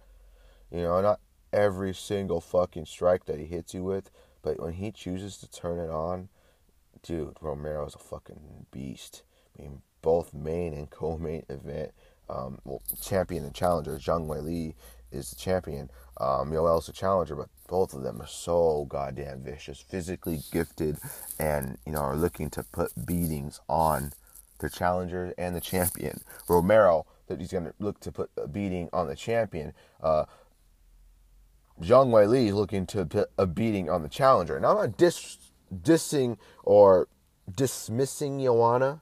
[0.71, 1.21] You know, not
[1.53, 4.11] every single fucking strike that he hits you with
[4.43, 6.29] but when he chooses to turn it on,
[7.03, 9.23] dude, Romero's a fucking beast.
[9.59, 11.93] I mean, both main and co-main event,
[12.29, 13.97] um, well, champion and challenger.
[13.97, 14.75] Zhang Wei Li
[15.11, 15.91] is the champion.
[16.21, 20.99] Um, Yoel's the challenger, but both of them are so goddamn vicious, physically gifted,
[21.39, 24.13] and you know are looking to put beatings on
[24.61, 26.21] the challenger and the champion.
[26.49, 29.73] Romero, that he's going to look to put a beating on the champion.
[30.03, 30.25] Uh,
[31.81, 34.61] Zhang Weili is looking to put a beating on the challenger.
[34.61, 35.39] Now, I'm not dis-
[35.75, 37.09] dissing or
[37.51, 39.01] dismissing Joanna.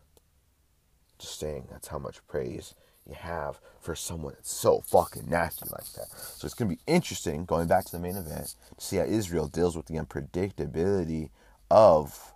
[1.19, 2.75] Just saying that's how much praise
[3.09, 6.09] you have for someone that's so fucking nasty like that.
[6.13, 9.05] So it's going to be interesting, going back to the main event, to see how
[9.05, 11.31] Israel deals with the unpredictability
[11.71, 12.35] of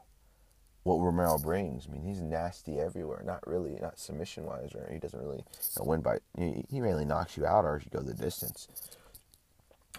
[0.83, 1.87] what Romero brings.
[1.87, 3.23] I mean, he's nasty everywhere.
[3.25, 6.19] Not really, not submission wise, or he doesn't really you know, win by.
[6.37, 8.69] He, he mainly knocks you out, or you go the distance.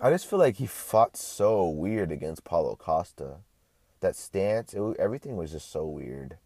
[0.01, 3.37] I just feel like he fought so weird against Paulo Costa.
[4.01, 6.37] That stance, it, everything was just so weird.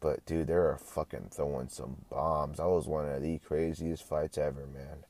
[0.00, 2.58] But dude, they are fucking throwing some bombs.
[2.58, 5.04] That was one of the craziest fights ever, man.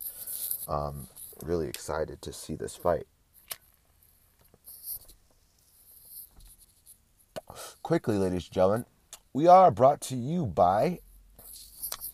[0.67, 1.09] Um,
[1.43, 3.07] really excited to see this fight.
[7.83, 8.85] Quickly, ladies and gentlemen,
[9.33, 10.99] we are brought to you by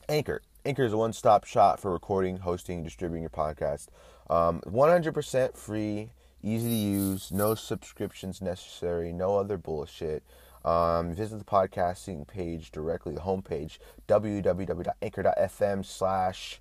[0.08, 0.42] Anchor.
[0.64, 3.88] Anchor is a one-stop shop for recording, hosting, distributing your podcast.
[4.30, 6.10] Um, 100% free,
[6.42, 10.22] easy to use, no subscriptions necessary, no other bullshit.
[10.64, 16.60] Um, visit the podcasting page directly, the homepage, www.anchor.fm slash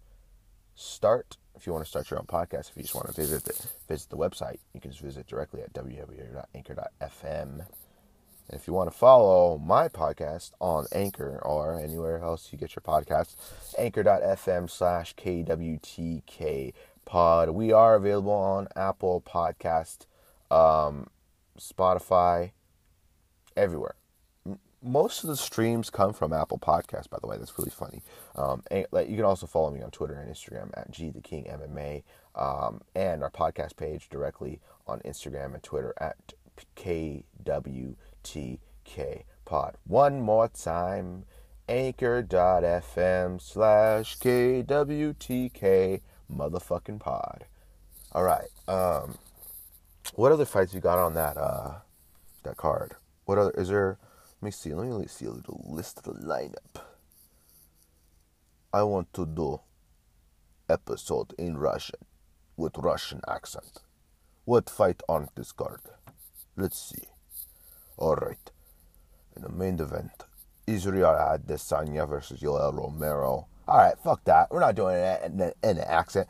[0.75, 1.37] start.
[1.55, 3.53] If you want to start your own podcast, if you just want to visit the,
[3.87, 7.65] visit the website, you can just visit directly at www.anchor.fm.
[8.49, 12.75] And if you want to follow my podcast on Anchor or anywhere else you get
[12.75, 13.35] your podcasts,
[13.77, 16.73] anchor.fm slash KWTK
[17.05, 17.49] pod.
[17.49, 20.05] We are available on Apple Podcast,
[20.51, 21.07] um,
[21.59, 22.51] Spotify,
[23.55, 23.95] everywhere.
[24.81, 27.37] Most of the streams come from Apple Podcasts, by the way.
[27.37, 28.01] That's really funny.
[28.35, 31.21] Um, and, like, you can also follow me on Twitter and Instagram at G the
[31.21, 32.03] King MMA,
[32.35, 36.17] um, and our podcast page directly on Instagram and Twitter at
[38.23, 39.77] KWTK pod.
[39.85, 41.25] One more time,
[41.67, 47.45] anchor.fm slash KWTK motherfucking pod.
[48.11, 48.49] All right.
[48.67, 49.17] Um,
[50.15, 51.79] what other fights you got on that uh
[52.43, 52.93] that card?
[53.25, 53.97] What other is there?
[54.41, 54.73] Let me see.
[54.73, 56.81] Let me see a little list of the lineup.
[58.73, 59.61] I want to do
[60.69, 61.99] episode in Russian
[62.57, 63.79] with Russian accent.
[64.45, 65.81] What fight on this card?
[66.55, 67.12] Let's see.
[67.97, 68.51] All right.
[69.35, 70.11] In the main event,
[70.67, 73.47] Israel Adesanya versus Yoel Romero.
[73.67, 74.51] All right, fuck that.
[74.51, 76.27] We're not doing it in, in, in an accent.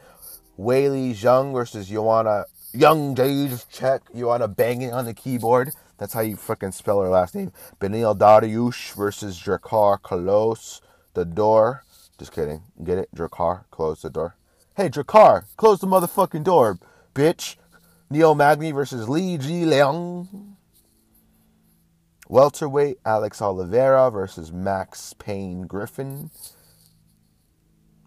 [0.57, 4.01] Weili Zhang versus Joanna Jędrzejczyk.
[4.15, 5.71] Joanna banging on the keyboard.
[5.97, 7.51] That's how you fucking spell her last name.
[7.79, 10.81] Beneil Dariush versus Drakkar Close
[11.13, 11.83] the door.
[12.17, 12.61] Just kidding.
[12.83, 13.09] Get it?
[13.15, 14.35] Drakkar, close the door.
[14.75, 16.77] Hey, Drakkar, close the motherfucking door,
[17.13, 17.57] bitch.
[18.09, 20.52] Neil Magny versus Li Jingliang.
[22.29, 26.31] Welterweight Alex Oliveira versus Max Payne Griffin.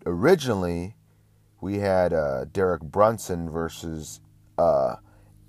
[0.07, 0.95] Originally,
[1.61, 4.21] we had uh, Derek Brunson versus
[4.57, 4.97] uh,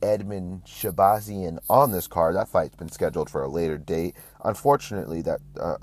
[0.02, 2.36] Edmen Shahbazyan on this card.
[2.36, 4.16] That fight's been scheduled for a later date.
[4.44, 5.40] Unfortunately, that.
[5.60, 5.78] Uh,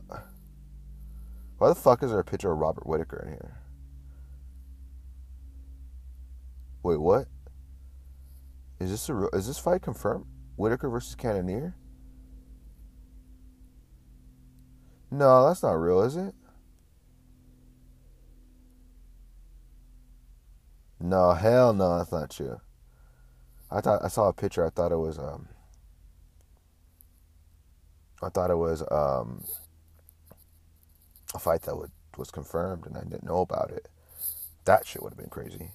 [1.59, 3.59] why the fuck is there a picture of Robert Whitaker in here?
[6.83, 7.29] Wait, what?
[8.79, 10.27] Is this a is this fight confirmed?
[10.57, 11.75] Whitaker versus Cannonier?
[15.15, 16.35] No, that's not real, is it?
[20.99, 22.61] No, hell no, that's not true.
[23.71, 24.67] I thought I saw a picture.
[24.67, 25.49] I thought it was um.
[28.23, 29.45] I thought it was um.
[31.35, 33.89] A fight that would, was confirmed, and I didn't know about it.
[34.65, 35.71] That shit would have been crazy.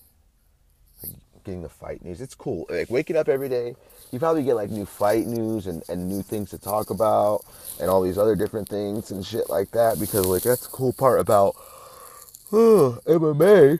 [1.02, 1.14] Like
[1.50, 2.68] getting the fight news, it's cool.
[2.70, 3.76] Like waking up every day,
[4.12, 7.44] you probably get like new fight news and, and new things to talk about,
[7.80, 10.00] and all these other different things and shit like that.
[10.00, 11.56] Because like that's the cool part about
[12.52, 13.80] uh, MMA,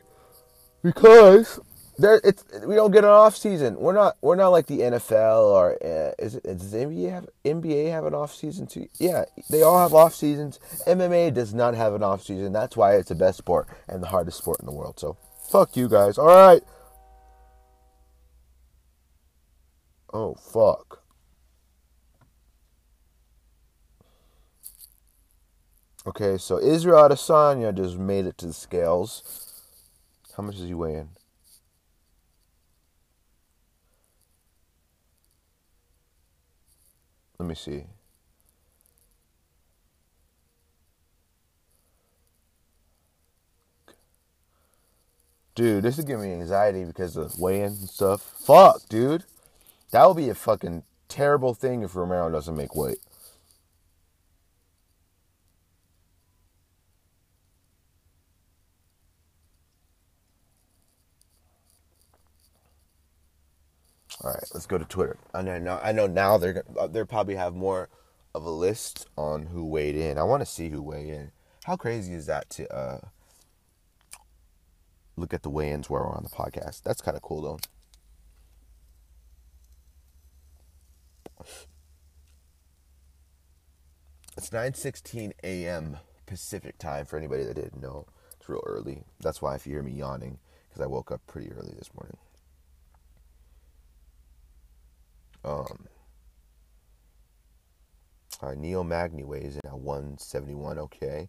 [0.82, 1.60] because
[1.98, 3.76] there it's we don't get an off season.
[3.76, 7.90] We're not we're not like the NFL or uh, is it does NBA have NBA
[7.90, 8.88] have an off season too?
[8.98, 10.58] Yeah, they all have off seasons.
[10.86, 12.52] MMA does not have an off season.
[12.52, 14.98] That's why it's the best sport and the hardest sport in the world.
[14.98, 15.16] So
[15.50, 16.18] fuck you guys.
[16.18, 16.62] All right.
[20.12, 21.02] Oh fuck.
[26.06, 29.62] Okay, so Israel Adesanya just made it to the scales.
[30.36, 31.10] How much is he weighing?
[37.38, 37.84] Let me see.
[45.54, 48.22] Dude, this is giving me anxiety because of weigh-in and stuff.
[48.22, 49.24] Fuck, dude.
[49.90, 52.98] That would be a fucking terrible thing if Romero doesn't make weight.
[64.22, 65.16] All right, let's go to Twitter.
[65.32, 67.88] I know, I know now they're uh, they probably have more
[68.34, 70.18] of a list on who weighed in.
[70.18, 71.32] I want to see who weighed in.
[71.64, 73.00] How crazy is that to uh,
[75.16, 76.82] look at the weigh-ins where we're on the podcast?
[76.82, 77.58] That's kind of cool though.
[84.36, 85.98] It's 9:16 a.m.
[86.26, 88.06] Pacific time for anybody that didn't know.
[88.38, 89.02] It's real early.
[89.20, 92.16] That's why if you hear me yawning, because I woke up pretty early this morning.
[95.44, 95.86] Um,
[98.42, 100.78] right, Neil Magny weighs in at 171.
[100.78, 101.28] Okay.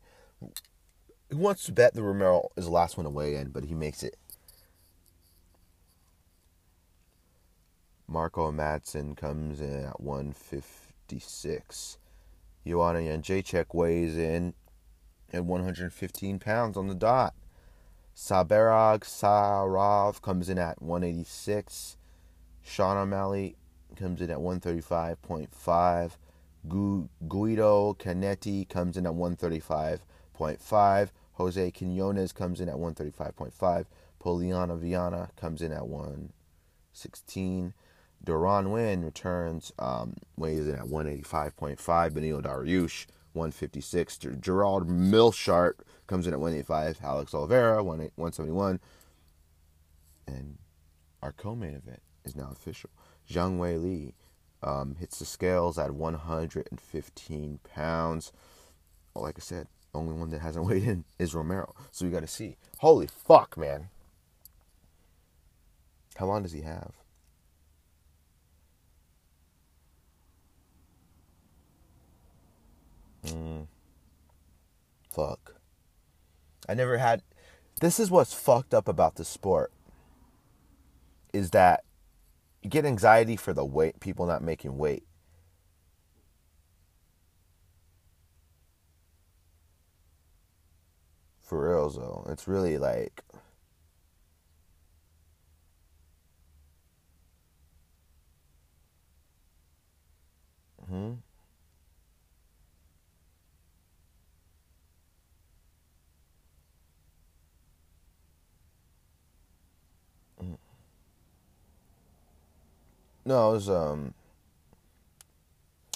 [1.29, 3.73] He wants to bet the Romero is the last one to weigh in, but he
[3.73, 4.17] makes it.
[8.07, 11.97] Marco Madsen comes in at 156.
[12.67, 14.53] Joanna Jacek weighs in
[15.33, 17.33] at 115 pounds on the dot.
[18.15, 21.97] Saberag Sarov comes in at 186.
[22.61, 23.55] Sean O'Malley
[23.95, 26.11] comes in at 135.5.
[26.67, 31.09] Gu- Guido Cannetti comes in at 135.5.
[31.33, 33.85] Jose Quinones comes in at 135.5.
[34.21, 37.73] Polyana Viana comes in at 116.
[38.25, 41.77] Deron Winn returns, um, weighs in at 185.5.
[42.11, 44.17] Beneil Dariush, 156.
[44.39, 46.99] Gerald Meerschaert comes in at 185.
[47.03, 48.79] Alex Oliveira, 171.
[50.27, 50.57] And
[51.21, 52.89] our co-main event is now official.
[53.29, 54.13] Zhang Wei Li
[54.63, 58.31] um, hits the scales at 115 pounds.
[59.13, 61.73] Well, like I said, only one that hasn't weighed in is Romero.
[61.91, 62.57] So we got to see.
[62.79, 63.89] Holy fuck, man.
[66.15, 67.00] How long does he have?
[73.25, 73.67] Mm.
[75.09, 75.55] Fuck.
[76.67, 77.21] I never had.
[77.79, 79.71] This is what's fucked up about the sport.
[81.33, 81.83] Is that
[82.61, 85.03] you get anxiety for the weight, people not making weight.
[91.41, 93.23] For real, though, it's really like.
[100.87, 101.15] Hmm.
[113.25, 114.13] No, I was um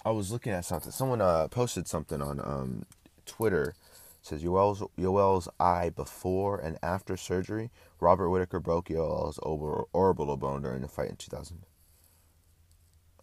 [0.04, 0.92] I was looking at something.
[0.92, 2.86] Someone uh posted something on um
[3.26, 3.76] Twitter.
[4.20, 7.72] It says Yoel's Yoel's eye before and after surgery.
[8.00, 11.64] Robert Whitaker broke Yoel's orbital bone during the fight in 2000.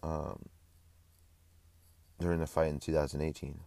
[0.01, 0.49] Um,
[2.19, 3.59] during the fight in 2018.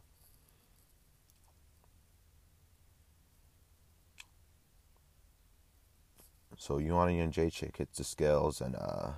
[6.59, 9.13] So Joanna Jędrzejczyk hits the scales and uh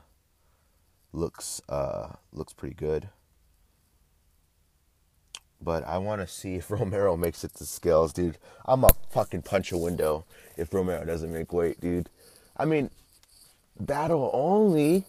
[1.19, 3.09] looks uh, looks pretty good.
[5.61, 8.39] But I want to see if Romero makes it to scales, dude.
[8.65, 10.25] I'm a fucking punch a window
[10.57, 12.09] if Romero doesn't make weight, dude.
[12.57, 12.91] I mean,
[13.79, 15.05] battle only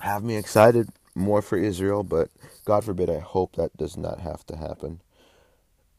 [0.00, 2.30] have me excited more for Israel, but
[2.64, 5.00] God forbid, I hope that does not have to happen.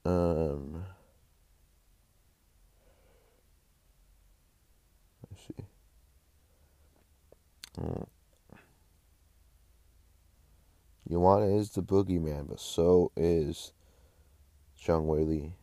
[0.06, 0.86] Um,
[5.30, 5.66] let's see.
[7.78, 8.04] Hmm.
[11.10, 13.74] Joanna is the boogeyman, but so is
[14.80, 15.54] Zhang Weili.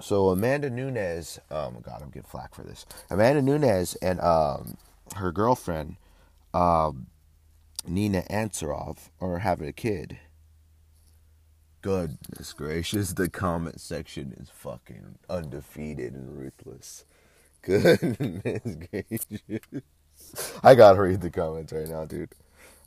[0.00, 2.86] So Amanda Nunes, oh my god, I'm getting flack for this.
[3.10, 4.76] Amanda Nunes and um,
[5.16, 5.96] her girlfriend,
[6.54, 7.08] um,
[7.86, 10.18] Nina Ansaroff, are having a kid.
[11.82, 17.04] Goodness gracious, the comment section is fucking undefeated and ruthless.
[17.62, 19.82] Goodness gracious.
[20.62, 22.34] I gotta read the comments right now, dude.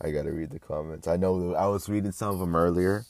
[0.02, 1.08] I gotta read the comments.
[1.08, 3.06] I know I was reading some of them earlier.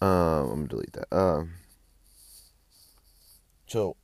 [0.00, 1.16] Um, I'm gonna delete that.
[1.16, 1.52] Um,
[3.66, 3.96] so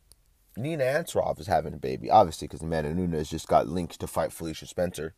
[0.57, 4.33] Nina Ansaroff is having a baby, obviously, because Amanda Nunes just got linked to fight
[4.33, 5.15] Felicia Spencer.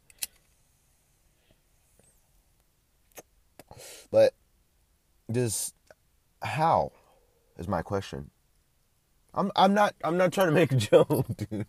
[4.10, 4.34] But
[5.30, 5.72] does
[6.42, 6.92] how
[7.58, 8.30] is my question?
[9.34, 11.66] I'm I'm not I'm not trying to make a joke, dude.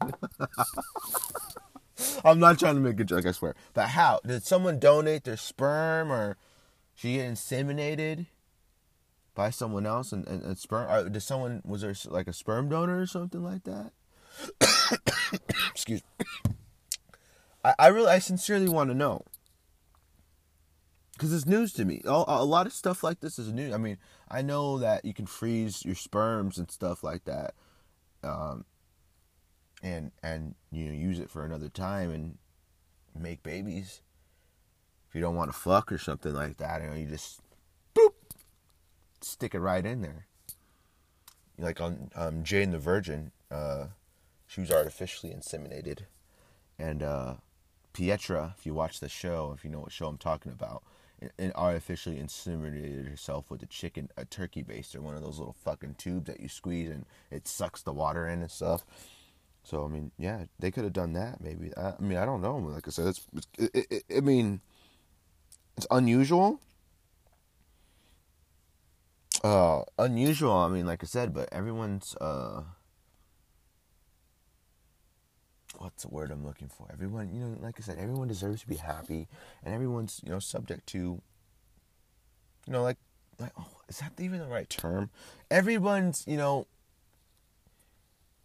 [2.25, 3.55] I'm not trying to make a joke, I swear.
[3.73, 4.19] But how?
[4.25, 6.37] Did someone donate their sperm or
[6.95, 8.25] she get inseminated
[9.35, 12.69] by someone else and, and, and sperm or did someone was there like a sperm
[12.69, 13.91] donor or something like that?
[15.71, 16.25] Excuse me.
[17.63, 19.23] I, I really I sincerely want to know
[21.21, 22.01] because it's news to me.
[22.03, 23.75] A, a lot of stuff like this is new.
[23.75, 27.53] I mean, I know that you can freeze your sperms and stuff like that,
[28.23, 28.65] um,
[29.83, 32.39] and and you know use it for another time and
[33.15, 34.01] make babies.
[35.07, 37.39] If you don't want to fuck or something like that, you know, you just
[37.93, 38.13] boop,
[39.21, 40.25] stick it right in there.
[41.59, 43.87] Like on um, Jane the Virgin, uh,
[44.47, 46.05] she was artificially inseminated,
[46.79, 47.35] and uh,
[47.93, 50.81] Pietra, if you watch the show, if you know what show I'm talking about,
[51.37, 55.95] and artificially inseminated herself with a chicken, a turkey baster, one of those little fucking
[55.95, 58.85] tubes that you squeeze and it sucks the water in and stuff.
[59.63, 61.41] So I mean, yeah, they could have done that.
[61.41, 62.57] Maybe I, I, mean I don't know.
[62.57, 63.27] Like I said, it's,
[63.57, 64.61] it, it, it, I mean,
[65.77, 66.59] it's unusual.
[69.43, 70.53] Uh, unusual.
[70.53, 72.63] I mean, like I said, but everyone's uh
[75.81, 76.87] what's the word I'm looking for?
[76.93, 79.27] Everyone, you know, like I said, everyone deserves to be happy,
[79.63, 82.97] and everyone's, you know, subject to, you know, like,
[83.39, 85.09] like, oh, is that even the right term?
[85.49, 86.67] Everyone's, you know,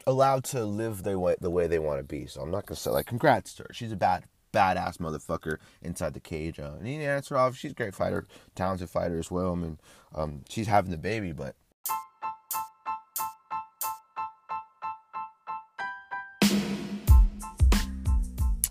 [0.07, 2.27] allowed to live the way the way they want to be.
[2.27, 3.71] So I'm not gonna say like congrats to her.
[3.73, 4.25] She's a bad
[4.55, 6.59] badass motherfucker inside the cage.
[6.59, 9.53] Uh, Nina Ansaroff, she's a great fighter, talented fighter as well.
[9.53, 9.79] I mean,
[10.15, 11.55] um, she's having the baby, but.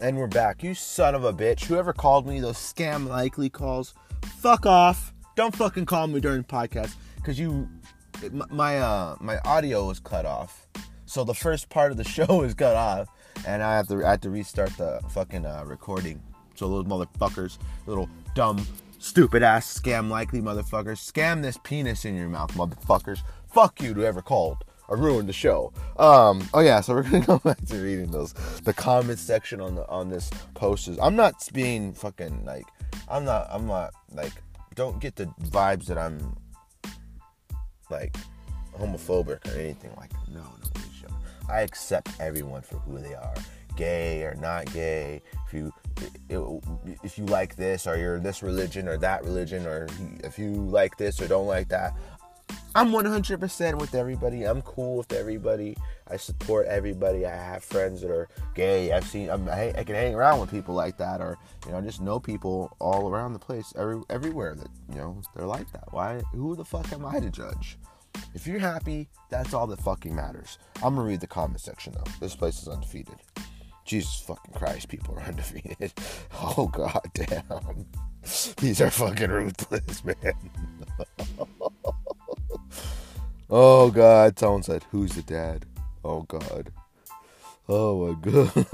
[0.06, 0.62] And we're back.
[0.62, 1.66] You son of a bitch.
[1.66, 3.96] Whoever called me those scam likely calls,
[4.38, 5.16] fuck off.
[5.36, 7.68] Don't fucking call me during the podcast because you,
[8.52, 10.68] my uh, my audio was cut off.
[11.08, 13.08] So the first part of the show is cut off,
[13.48, 16.22] and I have to I had to restart the fucking uh, recording.
[16.54, 18.64] So those motherfuckers, little dumb,
[19.00, 23.24] stupid ass scam likely motherfuckers, scam this penis in your mouth, motherfuckers.
[23.48, 24.66] Fuck you whoever called.
[24.90, 25.74] I ruined the show.
[25.98, 28.34] Um, oh yeah, so we're gonna go back to reading those
[28.64, 30.88] the comments section on the on this post.
[30.88, 32.66] Is I'm not being fucking like
[33.10, 34.34] I'm not I'm not like
[34.76, 36.36] don't get the vibes that I'm
[37.90, 38.16] like
[38.78, 40.12] homophobic or anything like.
[40.28, 40.76] No, no,
[41.50, 43.34] I accept everyone for who they are,
[43.76, 45.22] gay or not gay.
[45.48, 45.74] If you
[47.04, 49.88] if you like this or you're this religion or that religion or
[50.24, 51.94] if you like this or don't like that,
[52.76, 54.44] I'm 100% with everybody.
[54.44, 55.78] I'm cool with everybody.
[56.10, 57.26] I support everybody.
[57.26, 58.92] I have friends that are gay.
[58.92, 59.30] I've seen.
[59.30, 62.02] I'm, i I, can hang around with people like that, or you know, I just
[62.02, 65.86] know people all around the place, every, everywhere that you know they're like that.
[65.92, 66.22] Why?
[66.34, 67.78] Who the fuck am I to judge?
[68.34, 70.60] If you're happy, that's all that fucking matters.
[70.84, 72.12] I'm gonna read the comment section though.
[72.20, 73.16] This place is undefeated.
[73.86, 75.94] Jesus fucking Christ, people are undefeated.
[76.34, 77.86] Oh god damn.
[78.58, 80.16] These are fucking ruthless, man.
[83.50, 85.66] oh god, someone said, Who's the dad?
[86.04, 86.72] Oh god.
[87.68, 88.66] Oh my god.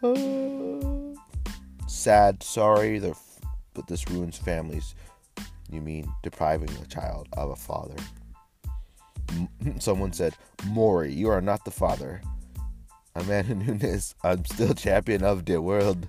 [1.86, 3.00] sad, sorry,
[3.74, 4.94] but this ruins families.
[5.70, 7.96] You mean depriving a child of a father?
[9.78, 10.34] Someone said,
[10.66, 12.22] Maury, you are not the father.
[13.14, 16.08] Amanda Nunes, I'm still champion of the world.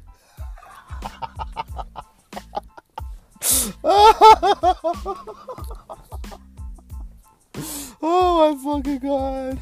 [8.01, 9.59] oh my fucking god.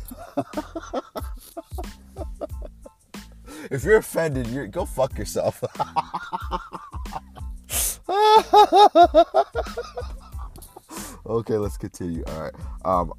[3.71, 5.63] if you're offended, you go fuck yourself.
[11.25, 12.23] okay, let's continue.
[12.27, 12.53] All right.
[12.85, 13.13] Um,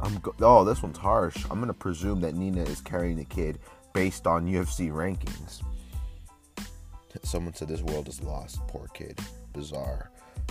[0.00, 1.44] I'm go- oh, this one's harsh.
[1.50, 3.60] I'm gonna presume that Nina is carrying the kid
[3.92, 5.62] based on UFC rankings.
[7.22, 8.60] Someone said this world is lost.
[8.68, 9.18] Poor kid.
[9.52, 10.10] Bizarre.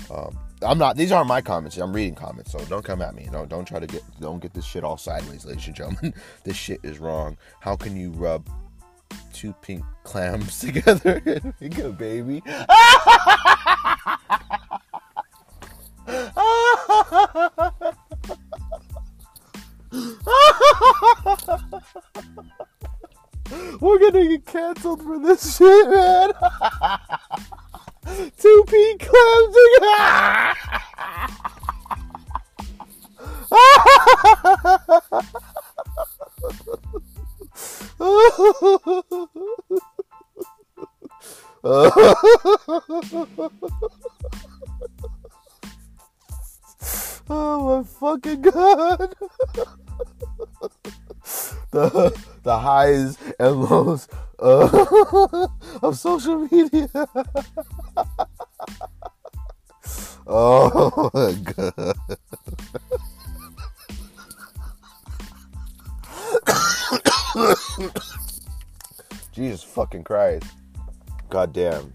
[0.10, 0.96] Um, I'm not.
[0.96, 1.78] These aren't my comments.
[1.78, 3.28] I'm reading comments, so don't come at me.
[3.32, 4.04] Don't don't try to get.
[4.20, 6.14] Don't get this shit all sideways, ladies and gentlemen.
[6.44, 7.38] this shit is wrong.
[7.60, 8.48] How can you rub
[9.34, 12.42] two pink clams together and make a baby.
[23.84, 26.32] We're gonna get canceled for this shit, man.
[28.38, 29.56] two pink clams
[47.30, 49.14] oh my fucking god.
[51.72, 53.18] the the highs
[53.64, 53.98] uh,
[55.82, 56.90] of social media.
[60.28, 61.96] oh my god.
[69.32, 70.46] Jesus fucking Christ.
[71.30, 71.93] God damn.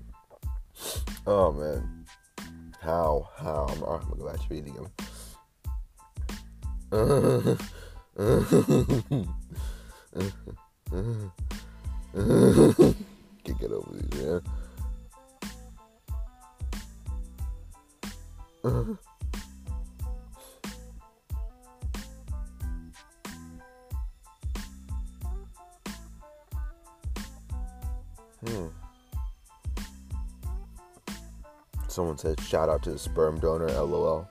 [31.98, 34.28] Someone said, shout out to the sperm donor, lol.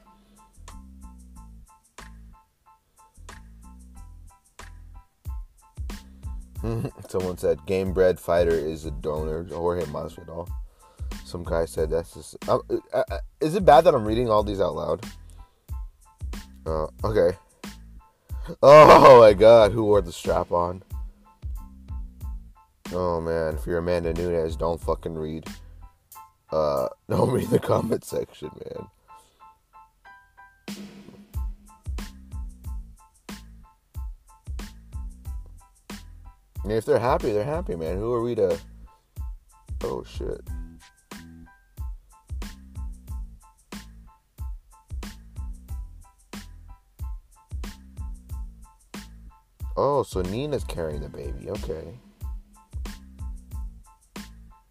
[7.09, 10.47] Someone said, game bred fighter is a donor, Jorge Masvidal.
[11.25, 12.37] Some guy said, that's just.
[12.47, 12.59] Uh,
[12.93, 15.05] uh, uh, is it bad that I'm reading all these out loud?
[16.65, 17.37] Uh, okay.
[18.63, 20.83] Oh my god, who wore the strap on?
[22.93, 25.45] Oh man, if you're Amanda Nunes, don't fucking read.
[26.51, 28.87] Uh, know me in the comment section, man.
[36.63, 37.97] And if they're happy, they're happy, man.
[37.97, 38.57] Who are we to?
[39.83, 40.41] Oh shit.
[49.77, 51.49] Oh, so Nina's carrying the baby.
[51.51, 51.99] Okay.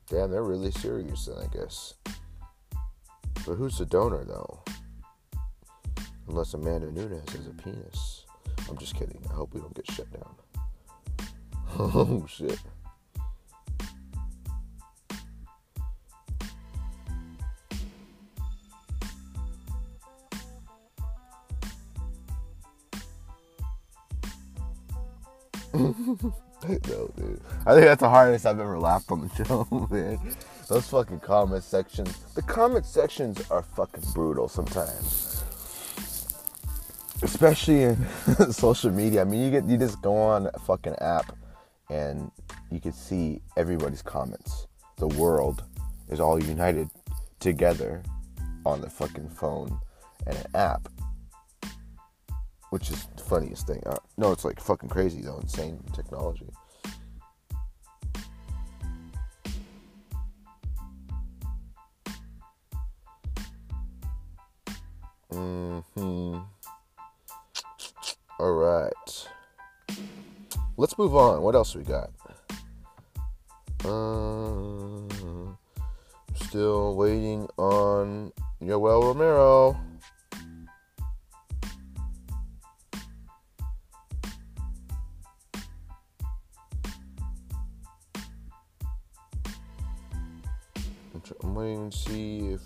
[0.08, 1.94] Damn, they're really serious then, I guess.
[3.46, 4.62] But who's the donor, though?
[6.28, 8.24] Unless Amanda Nunes has a penis.
[8.68, 9.20] I'm just kidding.
[9.30, 10.34] I hope we don't get shut down.
[11.78, 12.58] oh, shit.
[27.66, 30.20] I think that's the hardest I've ever laughed on the show, man.
[30.68, 32.16] Those fucking comment sections.
[32.34, 35.42] The comment sections are fucking brutal sometimes.
[37.22, 38.06] Especially in
[38.52, 39.22] social media.
[39.22, 41.36] I mean, you get you just go on a fucking app
[41.90, 42.30] and
[42.70, 44.68] you can see everybody's comments.
[44.98, 45.64] The world
[46.08, 46.88] is all united
[47.40, 48.04] together
[48.64, 49.76] on the fucking phone
[50.26, 50.88] and an app
[52.70, 53.82] which is the funniest thing.
[53.86, 56.46] Uh, no, it's like fucking crazy though, insane technology.
[65.30, 66.38] Hmm.
[68.38, 69.28] All right.
[70.76, 71.42] Let's move on.
[71.42, 72.10] What else we got?
[73.84, 75.08] Uh,
[76.34, 79.76] still waiting on Yoel Romero.
[91.42, 92.60] I'm waiting to see if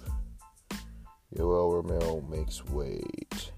[1.37, 3.53] Yoel Romero makes weight.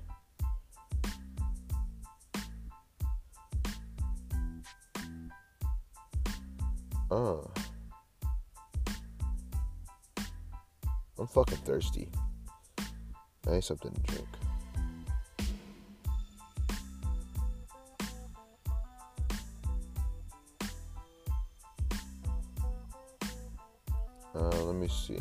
[7.10, 7.38] Uh.
[11.18, 12.08] I'm fucking thirsty.
[13.46, 14.28] I need something to drink.
[24.34, 25.20] Uh, let me see.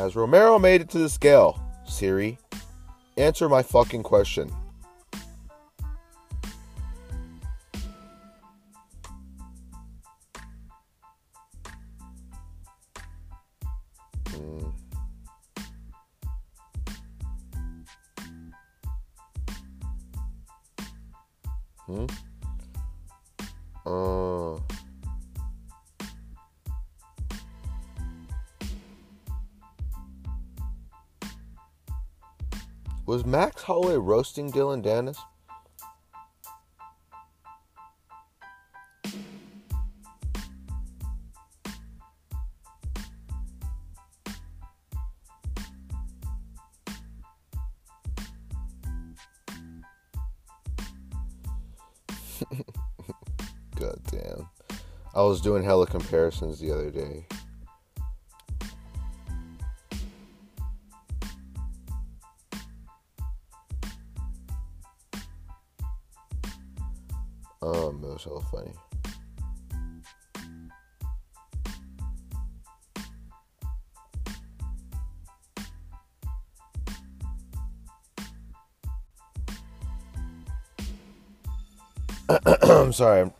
[0.00, 1.60] Has Romero made it to the scale?
[1.84, 2.38] Siri,
[3.18, 4.50] answer my fucking question.
[34.10, 35.16] Roasting Dillon Danis?
[53.76, 54.48] God damn.
[55.14, 57.26] I was doing hella comparisons the other day.
[82.90, 83.20] I'm sorry.
[83.20, 83.32] I'm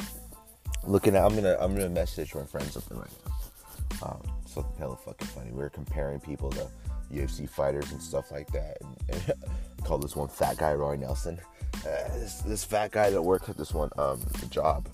[0.87, 1.25] looking at.
[1.25, 1.57] I'm gonna.
[1.59, 4.07] I'm gonna message my friend something right now.
[4.07, 5.51] Um, something hella fucking funny.
[5.51, 6.69] We were comparing people to
[7.13, 8.77] UFC fighters and stuff like that.
[8.81, 9.33] And, and
[9.83, 11.41] I called this one fat guy Roy Nelson.
[11.79, 14.21] Uh, this, this fat guy that works at this one um,
[14.51, 14.89] job,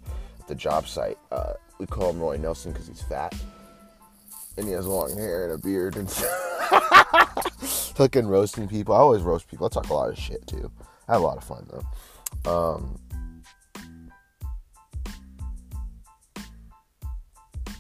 [0.49, 1.19] the job site.
[1.31, 3.35] Uh, we call him Roy Nelson because he's fat,
[4.57, 6.11] and he has long hair and a beard and
[7.61, 8.95] fucking roasting people.
[8.95, 9.67] I always roast people.
[9.67, 10.73] I talk a lot of shit too.
[11.09, 11.85] I have a lot of fun though.
[12.51, 12.99] Um,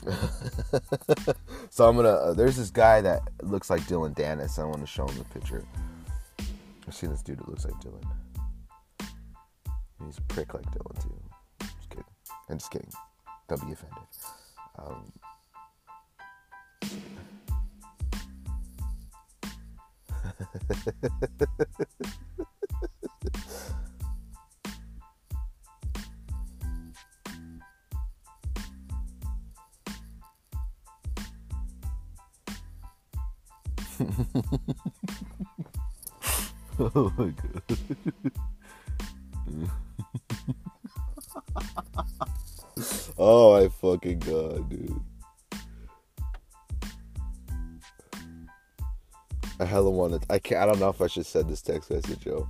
[1.71, 2.09] so I'm gonna.
[2.09, 4.59] Uh, there's this guy that looks like Dillon Danis.
[4.59, 5.65] I want to show him the picture.
[6.87, 8.03] I've seen this dude that looks like Dillon.
[10.05, 11.21] He's a prick like Dillon too.
[11.61, 12.05] Just kidding.
[12.49, 12.93] I'm just kidding.
[13.49, 13.99] Don't be offended.
[14.79, 15.13] Um,
[36.79, 37.63] oh my god.
[43.19, 45.01] oh my fucking god, dude.
[49.59, 50.27] I hella wanted.
[50.29, 50.61] I can't.
[50.61, 52.47] I don't know if I should send this text message, Joe.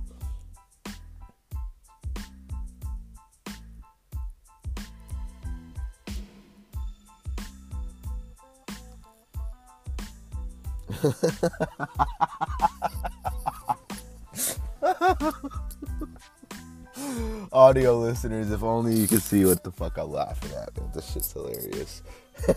[17.53, 20.77] Audio listeners, if only you could see what the fuck I'm laughing at.
[20.77, 20.91] Man.
[20.93, 22.01] This shit's hilarious.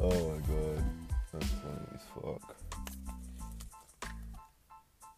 [0.00, 0.82] my god.
[1.32, 2.56] That's funny as fuck.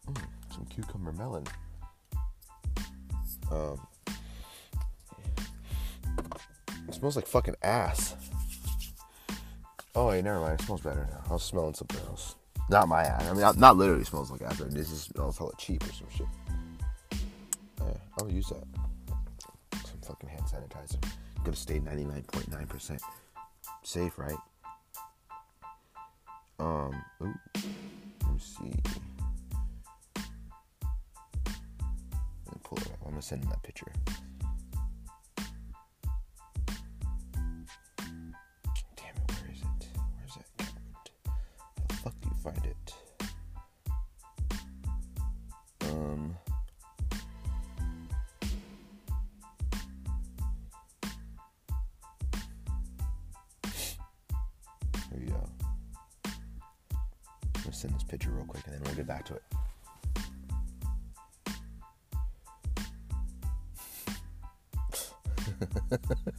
[0.07, 0.21] Mm,
[0.53, 1.45] some cucumber melon.
[3.51, 3.79] Um,
[6.87, 8.13] it smells like fucking ass.
[9.97, 10.59] Oh wait, never mind.
[10.59, 11.23] It smells better now.
[11.27, 12.35] I was smelling something else.
[12.69, 13.27] Not my ass.
[13.27, 14.41] I mean, not, literally smells like.
[14.41, 16.27] But this just smells hella cheap or some shit.
[17.79, 18.63] Yeah, I'll use that.
[19.73, 21.03] Some fucking hand sanitizer.
[21.43, 22.99] Gonna stay 99.9%
[23.81, 24.37] safe, right?
[26.59, 28.73] Um, ooh, let me see.
[32.45, 32.99] Let me pull it up.
[33.03, 33.91] I'm gonna send him that picture.
[55.25, 55.49] Go.
[56.25, 56.31] I'm
[57.63, 59.43] gonna send this picture real quick and then we'll get back to it.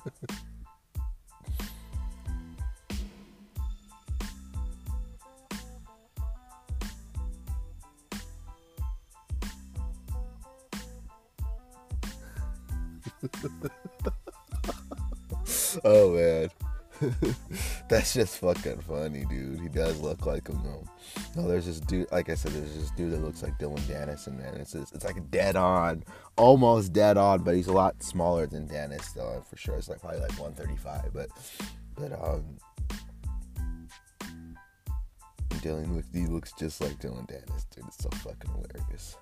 [17.98, 19.58] That's just fucking funny, dude.
[19.58, 20.84] He does look like him though.
[21.34, 22.06] No, there's this dude.
[22.12, 24.54] Like I said, there's this dude that looks like Dylan Dennison, man.
[24.54, 26.04] It's it's, it's like dead on,
[26.36, 29.42] almost dead on, but he's a lot smaller than Danis, though.
[29.50, 31.12] For sure, it's like probably like 135.
[31.12, 31.28] But
[31.96, 32.44] but um,
[35.54, 37.84] Dylan looks he looks just like Dillon Danis, dude.
[37.88, 39.16] It's so fucking hilarious.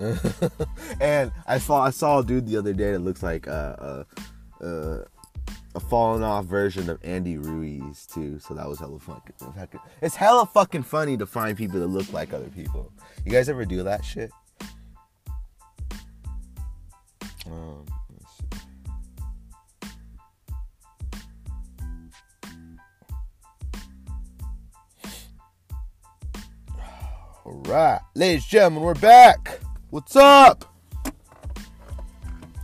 [1.00, 4.04] and I saw I saw a dude the other day that looks like uh, uh,
[4.62, 5.04] uh,
[5.74, 8.38] a fallen off version of Andy Ruiz too.
[8.38, 9.80] So that was hella fucking.
[10.02, 12.92] It's hella fucking funny to find people that look like other people.
[13.24, 14.30] You guys ever do that shit?
[17.46, 17.86] Um.
[27.44, 29.60] All right, ladies and gentlemen, we're back.
[29.90, 30.64] What's up?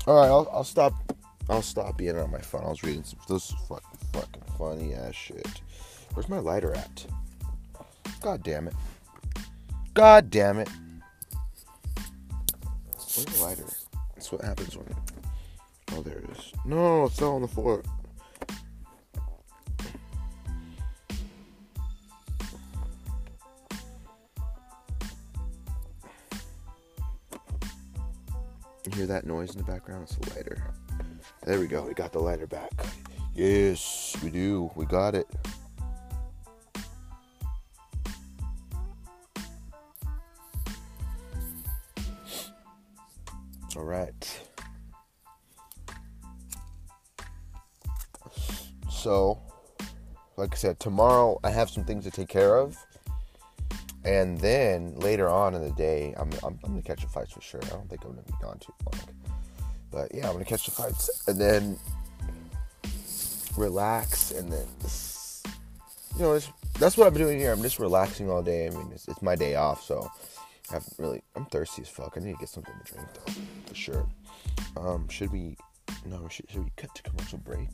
[0.06, 1.05] All right, I'll, I'll stop.
[1.48, 2.64] I'll stop being on my phone.
[2.64, 3.20] I was reading some.
[3.28, 5.60] This is fucking fucking funny ass shit.
[6.14, 7.06] Where's my lighter at?
[8.20, 8.74] God damn it.
[9.94, 10.68] God damn it.
[12.92, 13.64] Where's the lighter?
[14.14, 14.86] That's what happens when.
[15.92, 16.52] Oh, there it is.
[16.64, 17.82] No, it's not on the floor.
[28.84, 30.04] You hear that noise in the background?
[30.04, 30.74] It's the lighter.
[31.46, 31.82] There we go.
[31.82, 32.72] We got the lighter back.
[33.32, 34.68] Yes, we do.
[34.74, 35.28] We got it.
[43.76, 44.40] All right.
[48.90, 49.40] So,
[50.36, 52.76] like I said, tomorrow I have some things to take care of.
[54.04, 57.40] And then later on in the day, I'm, I'm, I'm gonna catch a fights for
[57.40, 57.60] sure.
[57.62, 59.25] I don't think I'm gonna be gone too long,
[59.96, 61.78] but yeah, I'm gonna catch the fights and then
[63.56, 64.66] relax and then
[66.16, 66.38] you know
[66.78, 67.50] that's what I'm doing here.
[67.50, 68.66] I'm just relaxing all day.
[68.66, 70.10] I mean, it's, it's my day off, so
[70.70, 71.22] I haven't really.
[71.34, 72.12] I'm thirsty as fuck.
[72.16, 73.32] I need to get something to drink though,
[73.66, 74.06] for sure.
[74.76, 75.56] Um, should we?
[76.04, 77.70] No, should, should we cut to commercial break?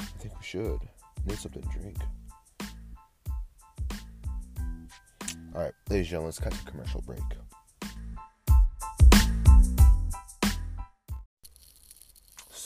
[0.00, 0.80] I think we should.
[1.26, 1.98] Need something to drink.
[5.54, 7.22] All right, ladies and gentlemen, let's cut to commercial break.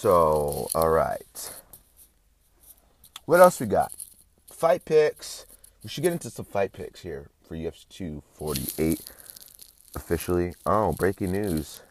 [0.01, 1.53] So, all right.
[3.27, 3.93] What else we got?
[4.51, 5.45] Fight picks.
[5.83, 8.99] We should get into some fight picks here for UFC 248
[9.95, 10.55] officially.
[10.65, 11.83] Oh, breaking news.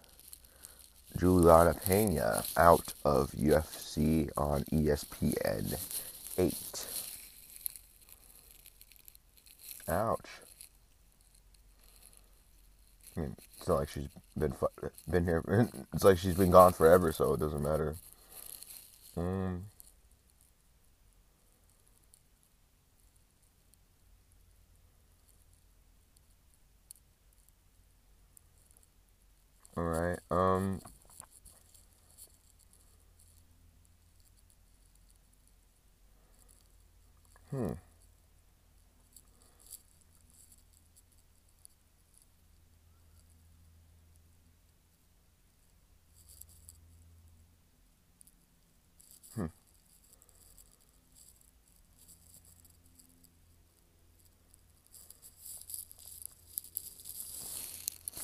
[1.19, 5.79] Julianna Peña out of UFC on ESPN
[6.35, 6.87] 8.
[9.87, 10.19] Ouch.
[13.15, 14.09] I mean, it's not like she's
[14.39, 14.53] been
[15.09, 15.43] been here.
[15.93, 17.95] It's like she's been gone forever, so it doesn't matter.
[19.17, 19.65] Um.
[29.77, 30.19] All right.
[30.31, 30.81] Um.
[37.51, 37.73] Hmm.
[37.73, 37.88] Hmm.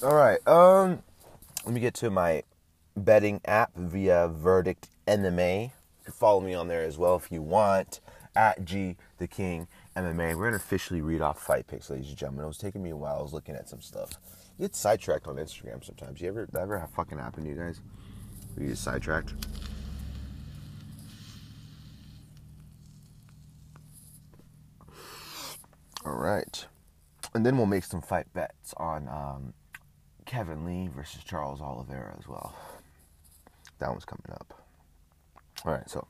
[0.05, 0.37] All right.
[0.47, 1.01] Um,
[1.65, 2.43] let me get to my
[2.95, 5.63] betting app via Verdict MMA.
[5.63, 5.71] You
[6.03, 8.01] can follow me on there as well if you want
[8.35, 10.37] at G the King MMA.
[10.37, 12.45] We're gonna officially read off fight picks, ladies and gentlemen.
[12.45, 13.17] It was taking me a while.
[13.17, 14.11] I was looking at some stuff.
[14.59, 16.21] You get sidetracked on Instagram sometimes.
[16.21, 17.81] You ever that ever have fucking happen to you guys?
[18.55, 19.33] We get sidetracked.
[26.05, 26.63] All right,
[27.33, 29.53] and then we'll make some fight bets on um,
[30.25, 32.55] Kevin Lee versus Charles Oliveira as well.
[33.79, 34.53] That one's coming up.
[35.63, 36.07] All right, so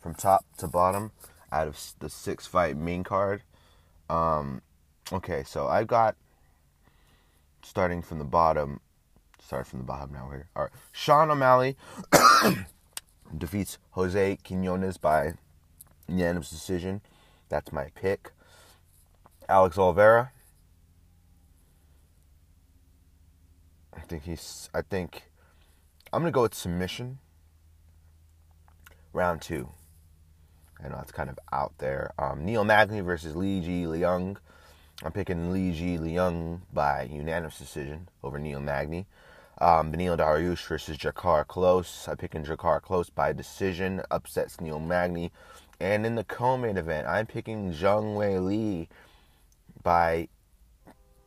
[0.00, 1.12] from top to bottom,
[1.52, 3.42] out of the six fight main card.
[4.08, 4.62] Um,
[5.12, 6.16] okay, so I've got
[7.62, 8.80] starting from the bottom.
[9.40, 10.48] Start from the bottom now here.
[10.56, 11.76] All right, Sean O'Malley
[13.38, 15.34] defeats Jose Quinones by
[16.08, 17.00] unanimous decision.
[17.48, 18.32] That's my pick.
[19.48, 20.32] Alex Oliveira.
[23.96, 24.68] I think he's.
[24.74, 25.30] I think
[26.12, 27.18] I'm gonna go with submission.
[29.12, 29.70] Round two.
[30.84, 32.12] I know it's kind of out there.
[32.18, 34.36] Um, Neil Magny versus Li Jingliang.
[35.02, 39.06] I'm picking Li Jingliang by unanimous decision over Neil Magny.
[39.58, 42.08] Um, Beneil Dariush versus Drakkar Klose.
[42.08, 44.02] I'm picking Drakkar Klose by decision.
[44.10, 45.32] Upsets Neil Magny.
[45.80, 48.88] And in the co-main event, I'm picking Zhang Weili
[49.82, 50.28] by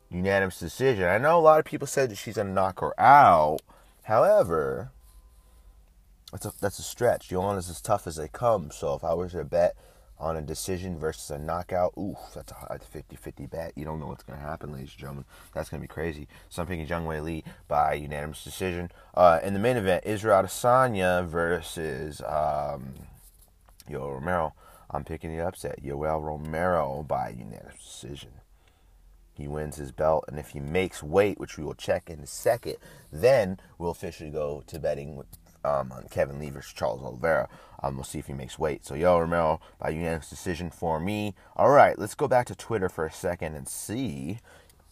[0.10, 1.06] unanimous decision.
[1.06, 3.60] I know a lot of people said that she's gonna knock her out.
[4.04, 4.92] However,
[6.32, 7.30] that's a that's a stretch.
[7.30, 8.72] Joanne is as tough as they come.
[8.72, 9.76] So if I was to bet
[10.18, 13.72] on a decision versus a knockout, ooh, that's a 50-50 bet.
[13.78, 15.26] You don't know what's gonna happen, ladies and gentlemen.
[15.54, 16.28] That's gonna be crazy.
[16.50, 18.92] So I'm picking Zhang Weili by unanimous decision.
[19.14, 22.94] Uh, in the main event, Israel Adesanya versus um,
[23.90, 24.54] Yoel Romero.
[24.92, 25.84] I'm picking the upset.
[25.84, 28.32] Yoel Romero by unanimous decision.
[29.40, 32.28] He wins his belt, and if he makes weight, which we will check in a
[32.28, 32.76] second,
[33.12, 35.28] then we'll officially go to betting with
[35.64, 37.50] um, on Kevin Lee versus Charles Oliveira.
[37.82, 38.86] Um, we'll see if he makes weight.
[38.86, 41.36] So, Yoel Romero by unanimous decision for me.
[41.56, 44.40] All right, let's go back to Twitter for a second and see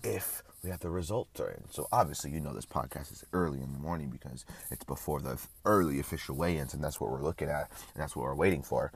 [0.03, 1.69] if we have the results in.
[1.69, 5.39] So, obviously, you know this podcast is early in the morning because it's before the
[5.65, 8.63] early official weigh ins, and that's what we're looking at, and that's what we're waiting
[8.63, 8.91] for.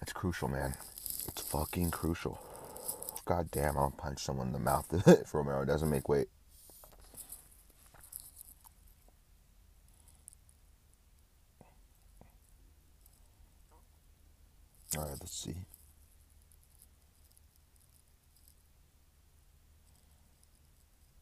[0.00, 0.74] It's crucial, man.
[1.28, 2.40] It's fucking crucial.
[3.24, 6.28] God damn, I'll punch someone in the mouth if Romero doesn't make weight.
[14.96, 15.56] All right, let's see.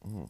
[0.07, 0.29] Mm.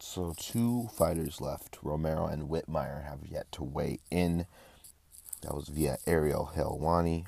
[0.00, 1.78] So two fighters left.
[1.82, 4.46] Romero and Whitmire have yet to weigh in.
[5.46, 7.24] That was via Ariel Helwani.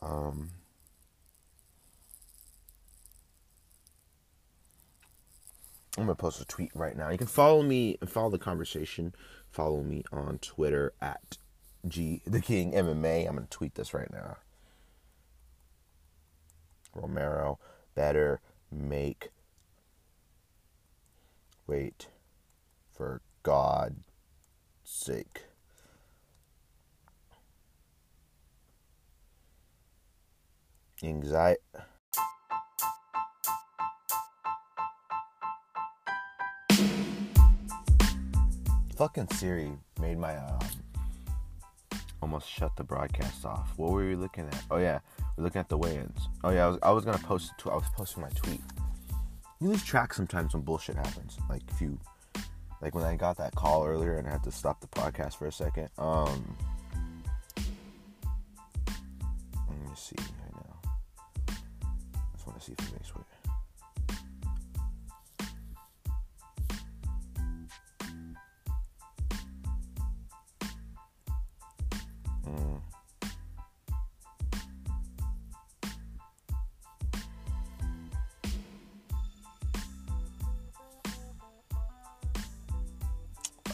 [0.00, 0.48] Um,
[5.98, 7.10] I'm gonna post a tweet right now.
[7.10, 9.14] You can follow me and follow the conversation.
[9.50, 11.36] Follow me on Twitter at
[11.86, 13.28] G the King MMA.
[13.28, 14.38] I'm gonna tweet this right now.
[16.94, 17.58] Romero
[17.94, 19.32] better make
[21.66, 22.08] wait
[22.90, 24.06] for God's
[24.82, 25.42] sake.
[31.02, 31.60] Anxiety.
[38.96, 40.60] Fucking Siri made my um,
[42.20, 43.72] almost shut the broadcast off.
[43.76, 44.62] What were we looking at?
[44.70, 45.00] Oh yeah,
[45.36, 46.28] we're looking at the weigh-ins.
[46.44, 47.50] Oh yeah, I was, I was gonna post.
[47.50, 47.62] it.
[47.62, 48.60] To I was posting my tweet.
[49.60, 51.36] You lose track sometimes when bullshit happens.
[51.50, 51.98] Like if you,
[52.80, 55.46] like when I got that call earlier and I had to stop the podcast for
[55.46, 55.88] a second.
[55.98, 56.56] Um,
[59.68, 60.16] let me see
[62.62, 63.26] see for next week.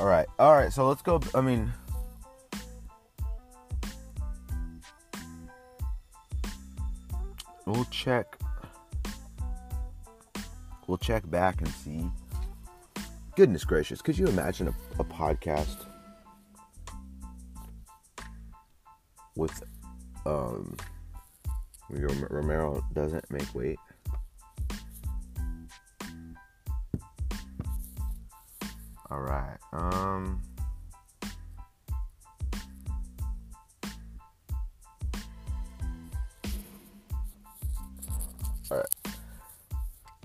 [0.01, 0.73] All right, all right.
[0.73, 1.21] So let's go.
[1.35, 1.73] I mean.
[7.67, 8.39] we'll check
[10.89, 12.11] We'll check back and see.
[13.37, 15.85] Goodness gracious, could you imagine a, a podcast
[19.37, 19.63] with
[20.27, 20.77] um
[21.91, 23.79] Romero doesn't make weight?
[29.11, 29.57] All right.
[29.73, 30.43] Um.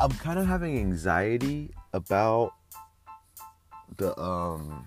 [0.03, 2.51] I'm kind of having anxiety about
[3.95, 4.85] the um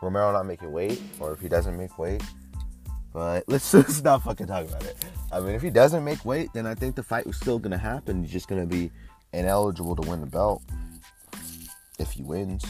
[0.00, 2.22] Romero not making weight, or if he doesn't make weight.
[3.12, 5.04] But let's just not fucking talk about it.
[5.32, 7.76] I mean, if he doesn't make weight, then I think the fight was still gonna
[7.76, 8.22] happen.
[8.22, 8.92] He's just gonna be
[9.32, 10.62] ineligible to win the belt
[11.98, 12.64] if he wins.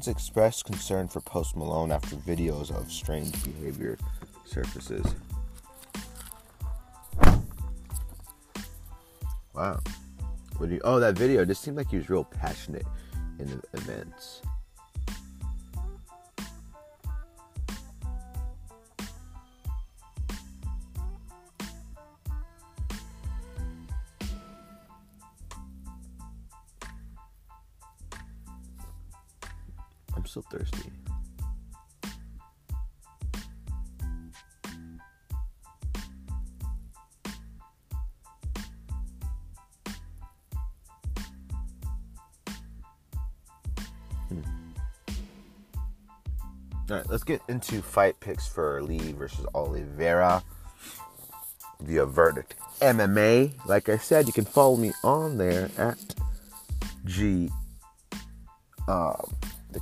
[0.00, 3.98] Fans expressed concern for Post Malone after videos of strange behavior
[4.46, 5.04] surfaces.
[9.54, 9.78] Wow.
[10.56, 12.86] What do you, oh, that video just seemed like he was real passionate
[13.38, 14.40] in the events.
[30.20, 30.90] I'm still thirsty.
[44.28, 44.40] Hmm.
[46.90, 50.42] All right, let's get into fight picks for Lee versus Oliveira
[51.80, 53.54] via Verdict MMA.
[53.64, 56.14] Like I said, you can follow me on there at
[57.06, 57.48] G
[58.86, 59.29] um,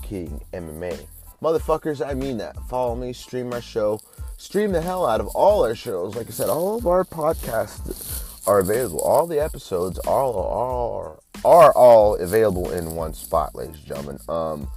[0.08, 0.98] King MMA.
[1.42, 2.56] Motherfuckers, I mean that.
[2.68, 4.00] Follow me, stream our show,
[4.38, 6.16] stream the hell out of all our shows.
[6.16, 9.00] Like I said, all of our podcasts are available.
[9.00, 14.18] All the episodes are are are all available in one spot, ladies and gentlemen.
[14.28, 14.68] Um,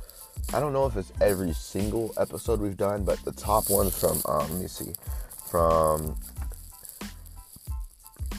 [0.53, 4.21] I don't know if it's every single episode we've done, but the top ones from
[4.25, 4.91] um, let me see,
[5.49, 6.15] from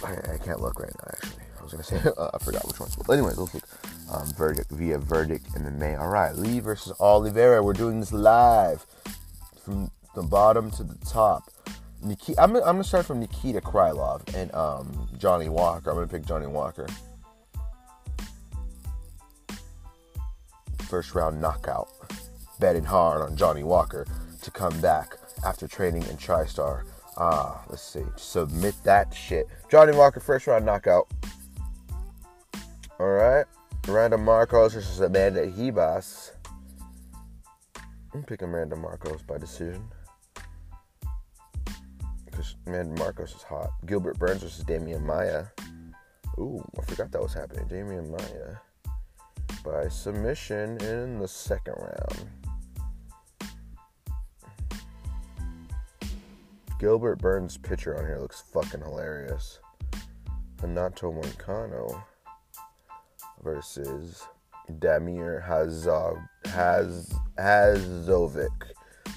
[0.05, 1.11] I, I can't look right now.
[1.14, 2.95] Actually, I was gonna say uh, I forgot which ones.
[2.97, 3.64] But anyways, let's look.
[4.13, 5.99] Um, verdict via verdict MMA.
[5.99, 7.63] All right, Lee versus Oliveira.
[7.63, 8.85] We're doing this live
[9.65, 11.51] from the bottom to the top.
[12.03, 15.89] Nikita, I'm, I'm gonna start from Nikita Krylov and um, Johnny Walker.
[15.89, 16.87] I'm gonna pick Johnny Walker.
[20.81, 21.89] First round knockout.
[22.61, 24.07] Betting hard on Johnny Walker
[24.43, 26.83] to come back after training in TriStar.
[27.17, 28.05] Ah, let's see.
[28.17, 29.47] Submit that shit.
[29.71, 31.11] Johnny Walker, first round knockout.
[33.01, 33.47] All right.
[33.89, 36.30] Miranda Markos versus Amanda Ribas.
[38.14, 39.89] I'm picking Miranda Markos by decision.
[42.24, 43.70] Because Amanda Markos is hot.
[43.87, 45.47] Gilbert Burns versus Demian Maia.
[46.39, 47.66] Ooh, I forgot that was happening.
[47.66, 48.59] Demian Maia
[49.64, 52.28] by submission in the second round.
[56.78, 59.61] Gilbert Burns' picture on here looks fucking hilarious.
[60.61, 62.03] Renato Moicano
[63.43, 64.22] versus
[64.78, 66.18] Damir Hadžović.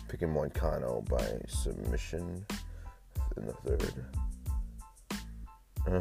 [0.07, 2.45] Picking Moicano by submission
[3.37, 4.05] in the third.
[5.87, 5.91] I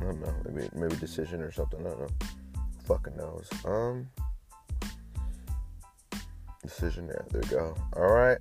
[0.00, 0.34] don't know.
[0.48, 1.80] Maybe maybe decision or something.
[1.80, 2.08] I don't know.
[2.86, 3.48] Fucking knows.
[3.64, 4.08] Um.
[6.62, 7.08] Decision.
[7.08, 7.76] Yeah, there we go.
[7.96, 8.38] All right.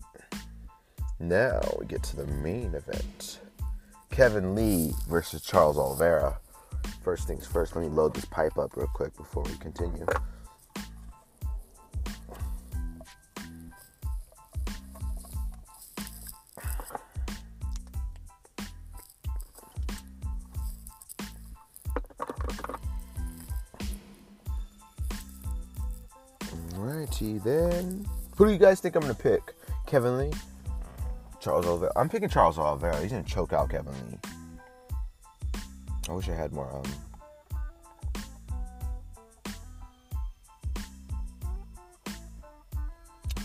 [1.19, 3.39] Now we get to the main event.
[4.09, 6.37] Kevin Lee versus Charles Oliveira.
[7.01, 10.05] First things first, let me load this pipe up real quick before we continue.
[26.73, 28.05] Alrighty then.
[28.38, 29.53] Who do you guys think I'm gonna pick?
[29.86, 30.31] Kevin Lee?
[31.39, 31.91] Charles Oliveira.
[31.95, 32.99] I'm picking Charles Oliveira.
[33.01, 34.32] He's gonna choke out Kevin Lee.
[36.09, 36.75] I wish I had more.
[36.75, 36.83] Um,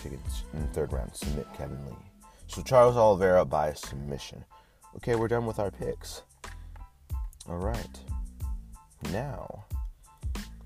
[0.02, 0.20] pick it
[0.54, 1.14] in the third round.
[1.14, 1.92] Submit Kevin Lee.
[2.46, 4.44] So Charles Oliveira by submission.
[4.96, 6.22] Okay, we're done with our picks.
[7.48, 8.00] All right.
[9.12, 9.64] Now,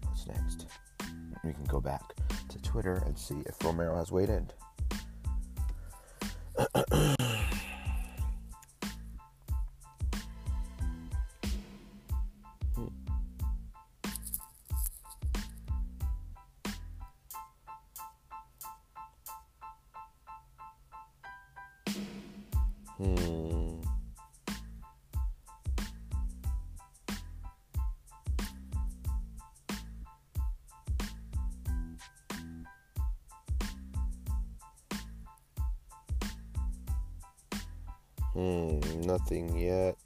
[0.07, 0.67] what's next?
[1.45, 2.15] We can go back
[2.49, 4.51] to Twitter and see if Romero has weighed in.
[23.03, 23.83] Hmm.
[38.35, 39.99] Hmm, nothing yet.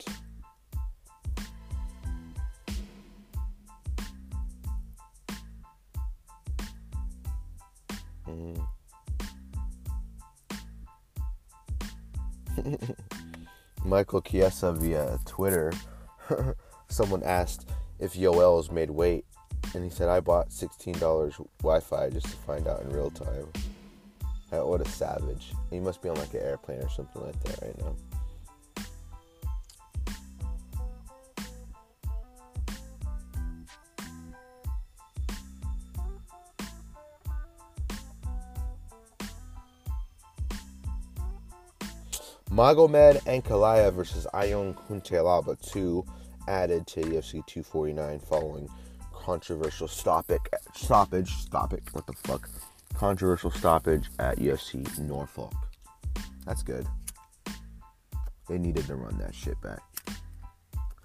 [8.25, 8.55] Hmm.
[13.85, 15.73] Michael Chiesa via Twitter.
[16.89, 19.25] Someone asked if Yoel's made weight,
[19.75, 20.99] and he said, I bought $16
[21.61, 23.47] Wi Fi just to find out in real time.
[24.51, 25.53] What a savage.
[25.71, 27.95] He must be on like an airplane or something like that right now.
[42.57, 46.03] Magomed Ankalaev versus Ion Cutelaba 2
[46.49, 48.67] added to UFC 249 following
[49.13, 50.41] controversial stoppage,
[50.75, 52.49] stoppage, stoppage, what the fuck?
[52.95, 55.53] Controversial stoppage at UFC Norfolk.
[56.47, 56.87] That's good.
[58.49, 59.81] They needed to run that shit back.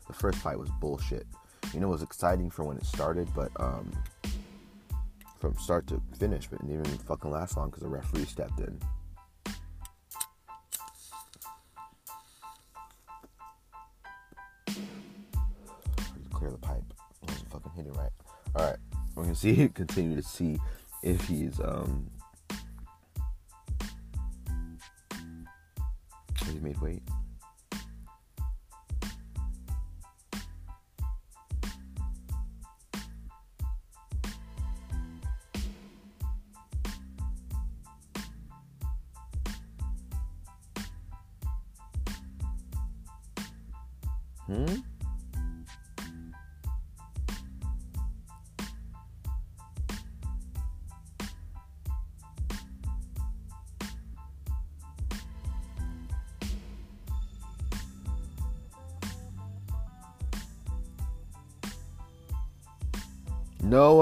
[0.08, 1.28] The first fight was bullshit.
[1.74, 3.92] You know, it was exciting for when it started, but um,
[5.38, 8.62] from start to finish, but it didn't even fucking last long because the referee stepped
[8.62, 8.80] in.
[17.52, 18.12] Fucking hitting right.
[18.56, 18.78] All right,
[19.16, 20.58] we're gonna see continue to see
[21.04, 22.10] if he's um
[26.36, 27.04] has he made weight.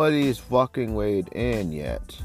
[0.09, 2.19] Nobody's fucking weighed in yet.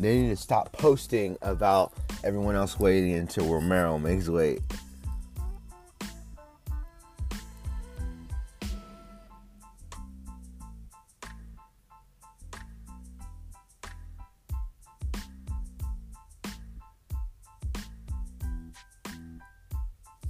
[0.00, 1.92] They need to stop posting about
[2.24, 4.62] everyone else waiting until Romero makes weight.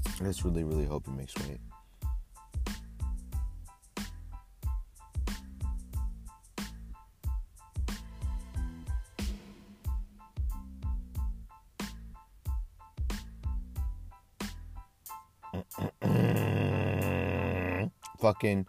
[0.03, 1.61] I just really, really hope he makes weight.
[18.35, 18.67] Fucking.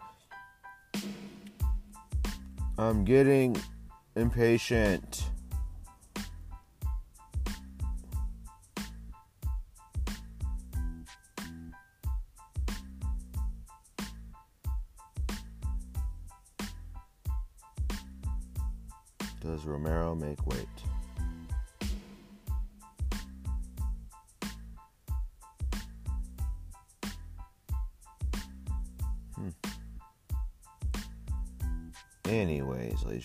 [2.78, 3.56] I'm getting
[4.14, 5.24] impatient.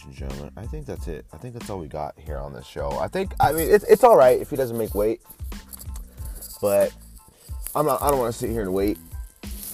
[0.05, 1.25] Ladies and gentlemen, I think that's it.
[1.33, 2.91] I think that's all we got here on this show.
[2.99, 5.21] I think, I mean, it's, it's all right if he doesn't make weight,
[6.61, 6.93] but
[7.75, 8.01] I'm not.
[8.01, 8.97] I don't want to sit here and wait.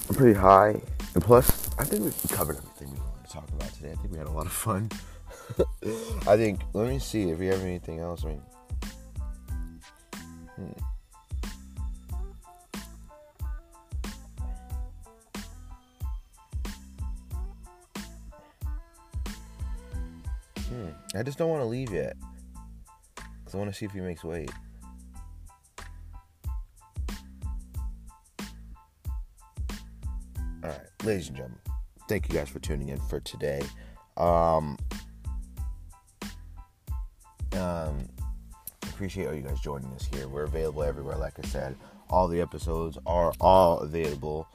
[0.10, 0.82] I'm pretty high,
[1.14, 3.92] and plus, I think we covered everything we wanted to talk about today.
[3.92, 4.90] I think we had a lot of fun.
[6.28, 6.62] I think.
[6.74, 8.24] Let me see if we have anything else.
[8.24, 8.42] I mean,
[10.56, 10.72] hmm.
[21.18, 22.16] I just don't want to leave yet.
[23.16, 24.52] Because I want to see if he makes weight.
[30.64, 31.60] Alright, ladies and gentlemen,
[32.08, 33.62] thank you guys for tuning in for today.
[34.18, 34.78] Um,
[37.54, 38.08] um,
[38.84, 40.28] appreciate all you guys joining us here.
[40.28, 41.76] We're available everywhere, like I said.
[42.10, 44.48] All the episodes are all available.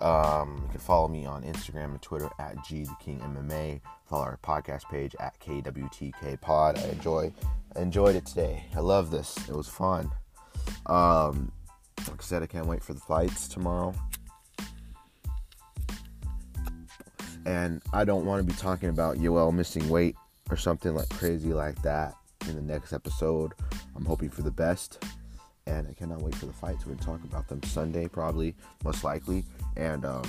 [0.00, 3.80] Um, you can follow me on Instagram and Twitter at G the King MMA.
[4.08, 6.78] Follow our podcast page at KWTK Pod.
[6.78, 7.32] I enjoy
[7.76, 8.64] enjoyed it today.
[8.74, 9.36] I love this.
[9.48, 10.10] It was fun.
[10.86, 11.52] Um,
[12.08, 13.94] like I said, I can't wait for the fights tomorrow.
[17.44, 20.16] And I don't want to be talking about Yoel missing weight
[20.50, 22.14] or something like crazy like that
[22.48, 23.54] in the next episode.
[23.94, 25.02] I'm hoping for the best.
[25.66, 26.86] And I cannot wait for the fights.
[26.86, 28.54] We're to talk about them Sunday, probably,
[28.84, 29.44] most likely.
[29.76, 30.22] And um,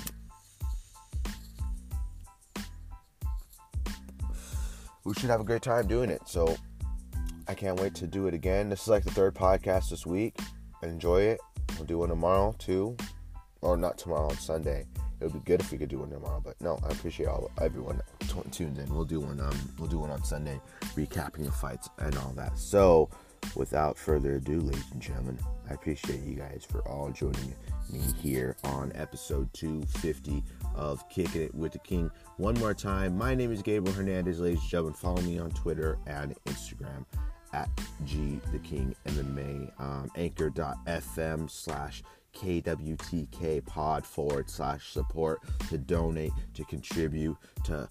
[5.04, 6.22] we should have a great time doing it.
[6.26, 6.58] So
[7.48, 8.70] I can't wait to do it again.
[8.70, 10.38] This is like the third podcast this week.
[10.84, 11.40] enjoy it.
[11.78, 12.98] We'll do one tomorrow too,
[13.62, 14.86] or not tomorrow on Sunday.
[15.20, 17.50] It would be good if we could do one tomorrow, but no, I appreciate all
[17.60, 18.94] everyone t- tuned in.
[18.94, 19.40] We'll do one.
[19.40, 20.60] Um, we'll do one on Sunday,
[20.96, 22.58] recapping the fights and all that.
[22.58, 23.10] So,
[23.56, 25.40] without further ado, ladies and gentlemen,
[25.70, 27.54] I appreciate you guys for all joining
[27.92, 30.44] me here on episode 250
[30.76, 32.12] of Kicking It with the King.
[32.38, 34.94] One more time, my name is Gabriel Hernandez, ladies and gentlemen.
[34.94, 37.06] Follow me on Twitter and Instagram
[37.54, 37.70] at
[38.06, 45.40] G the King MMA, um, anchor.fm slash KWTK pod forward slash support
[45.70, 47.90] to donate, to contribute, to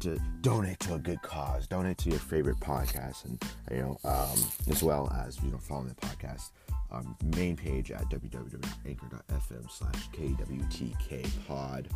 [0.00, 4.38] to donate to a good cause, donate to your favorite podcast, and you know, um,
[4.70, 6.50] as well as you know, following the podcast
[6.90, 11.88] um, main page at www.anchor.fm slash KWTK pod.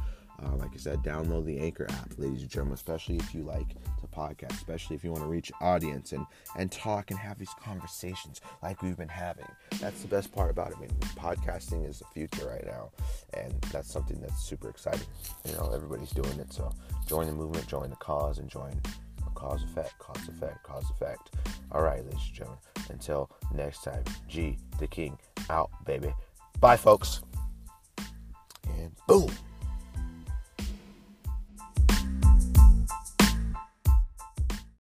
[0.43, 3.69] Uh, like I said, download the Anchor app, ladies and gentlemen, especially if you like
[4.01, 6.27] to podcast, especially if you want to reach audience and,
[6.57, 9.47] and talk and have these conversations like we've been having.
[9.81, 10.77] That's the best part about it.
[10.79, 12.91] I mean, podcasting is the future right now,
[13.35, 15.07] and that's something that's super exciting.
[15.45, 16.73] You know, everybody's doing it, so
[17.07, 18.81] join the movement, join the cause, and join
[19.35, 21.31] cause effect, cause effect, cause effect.
[21.73, 22.61] All right, ladies and gentlemen,
[22.91, 25.19] until next time, G the King
[25.49, 26.13] out, baby.
[26.61, 27.23] Bye, folks.
[28.69, 29.31] And boom.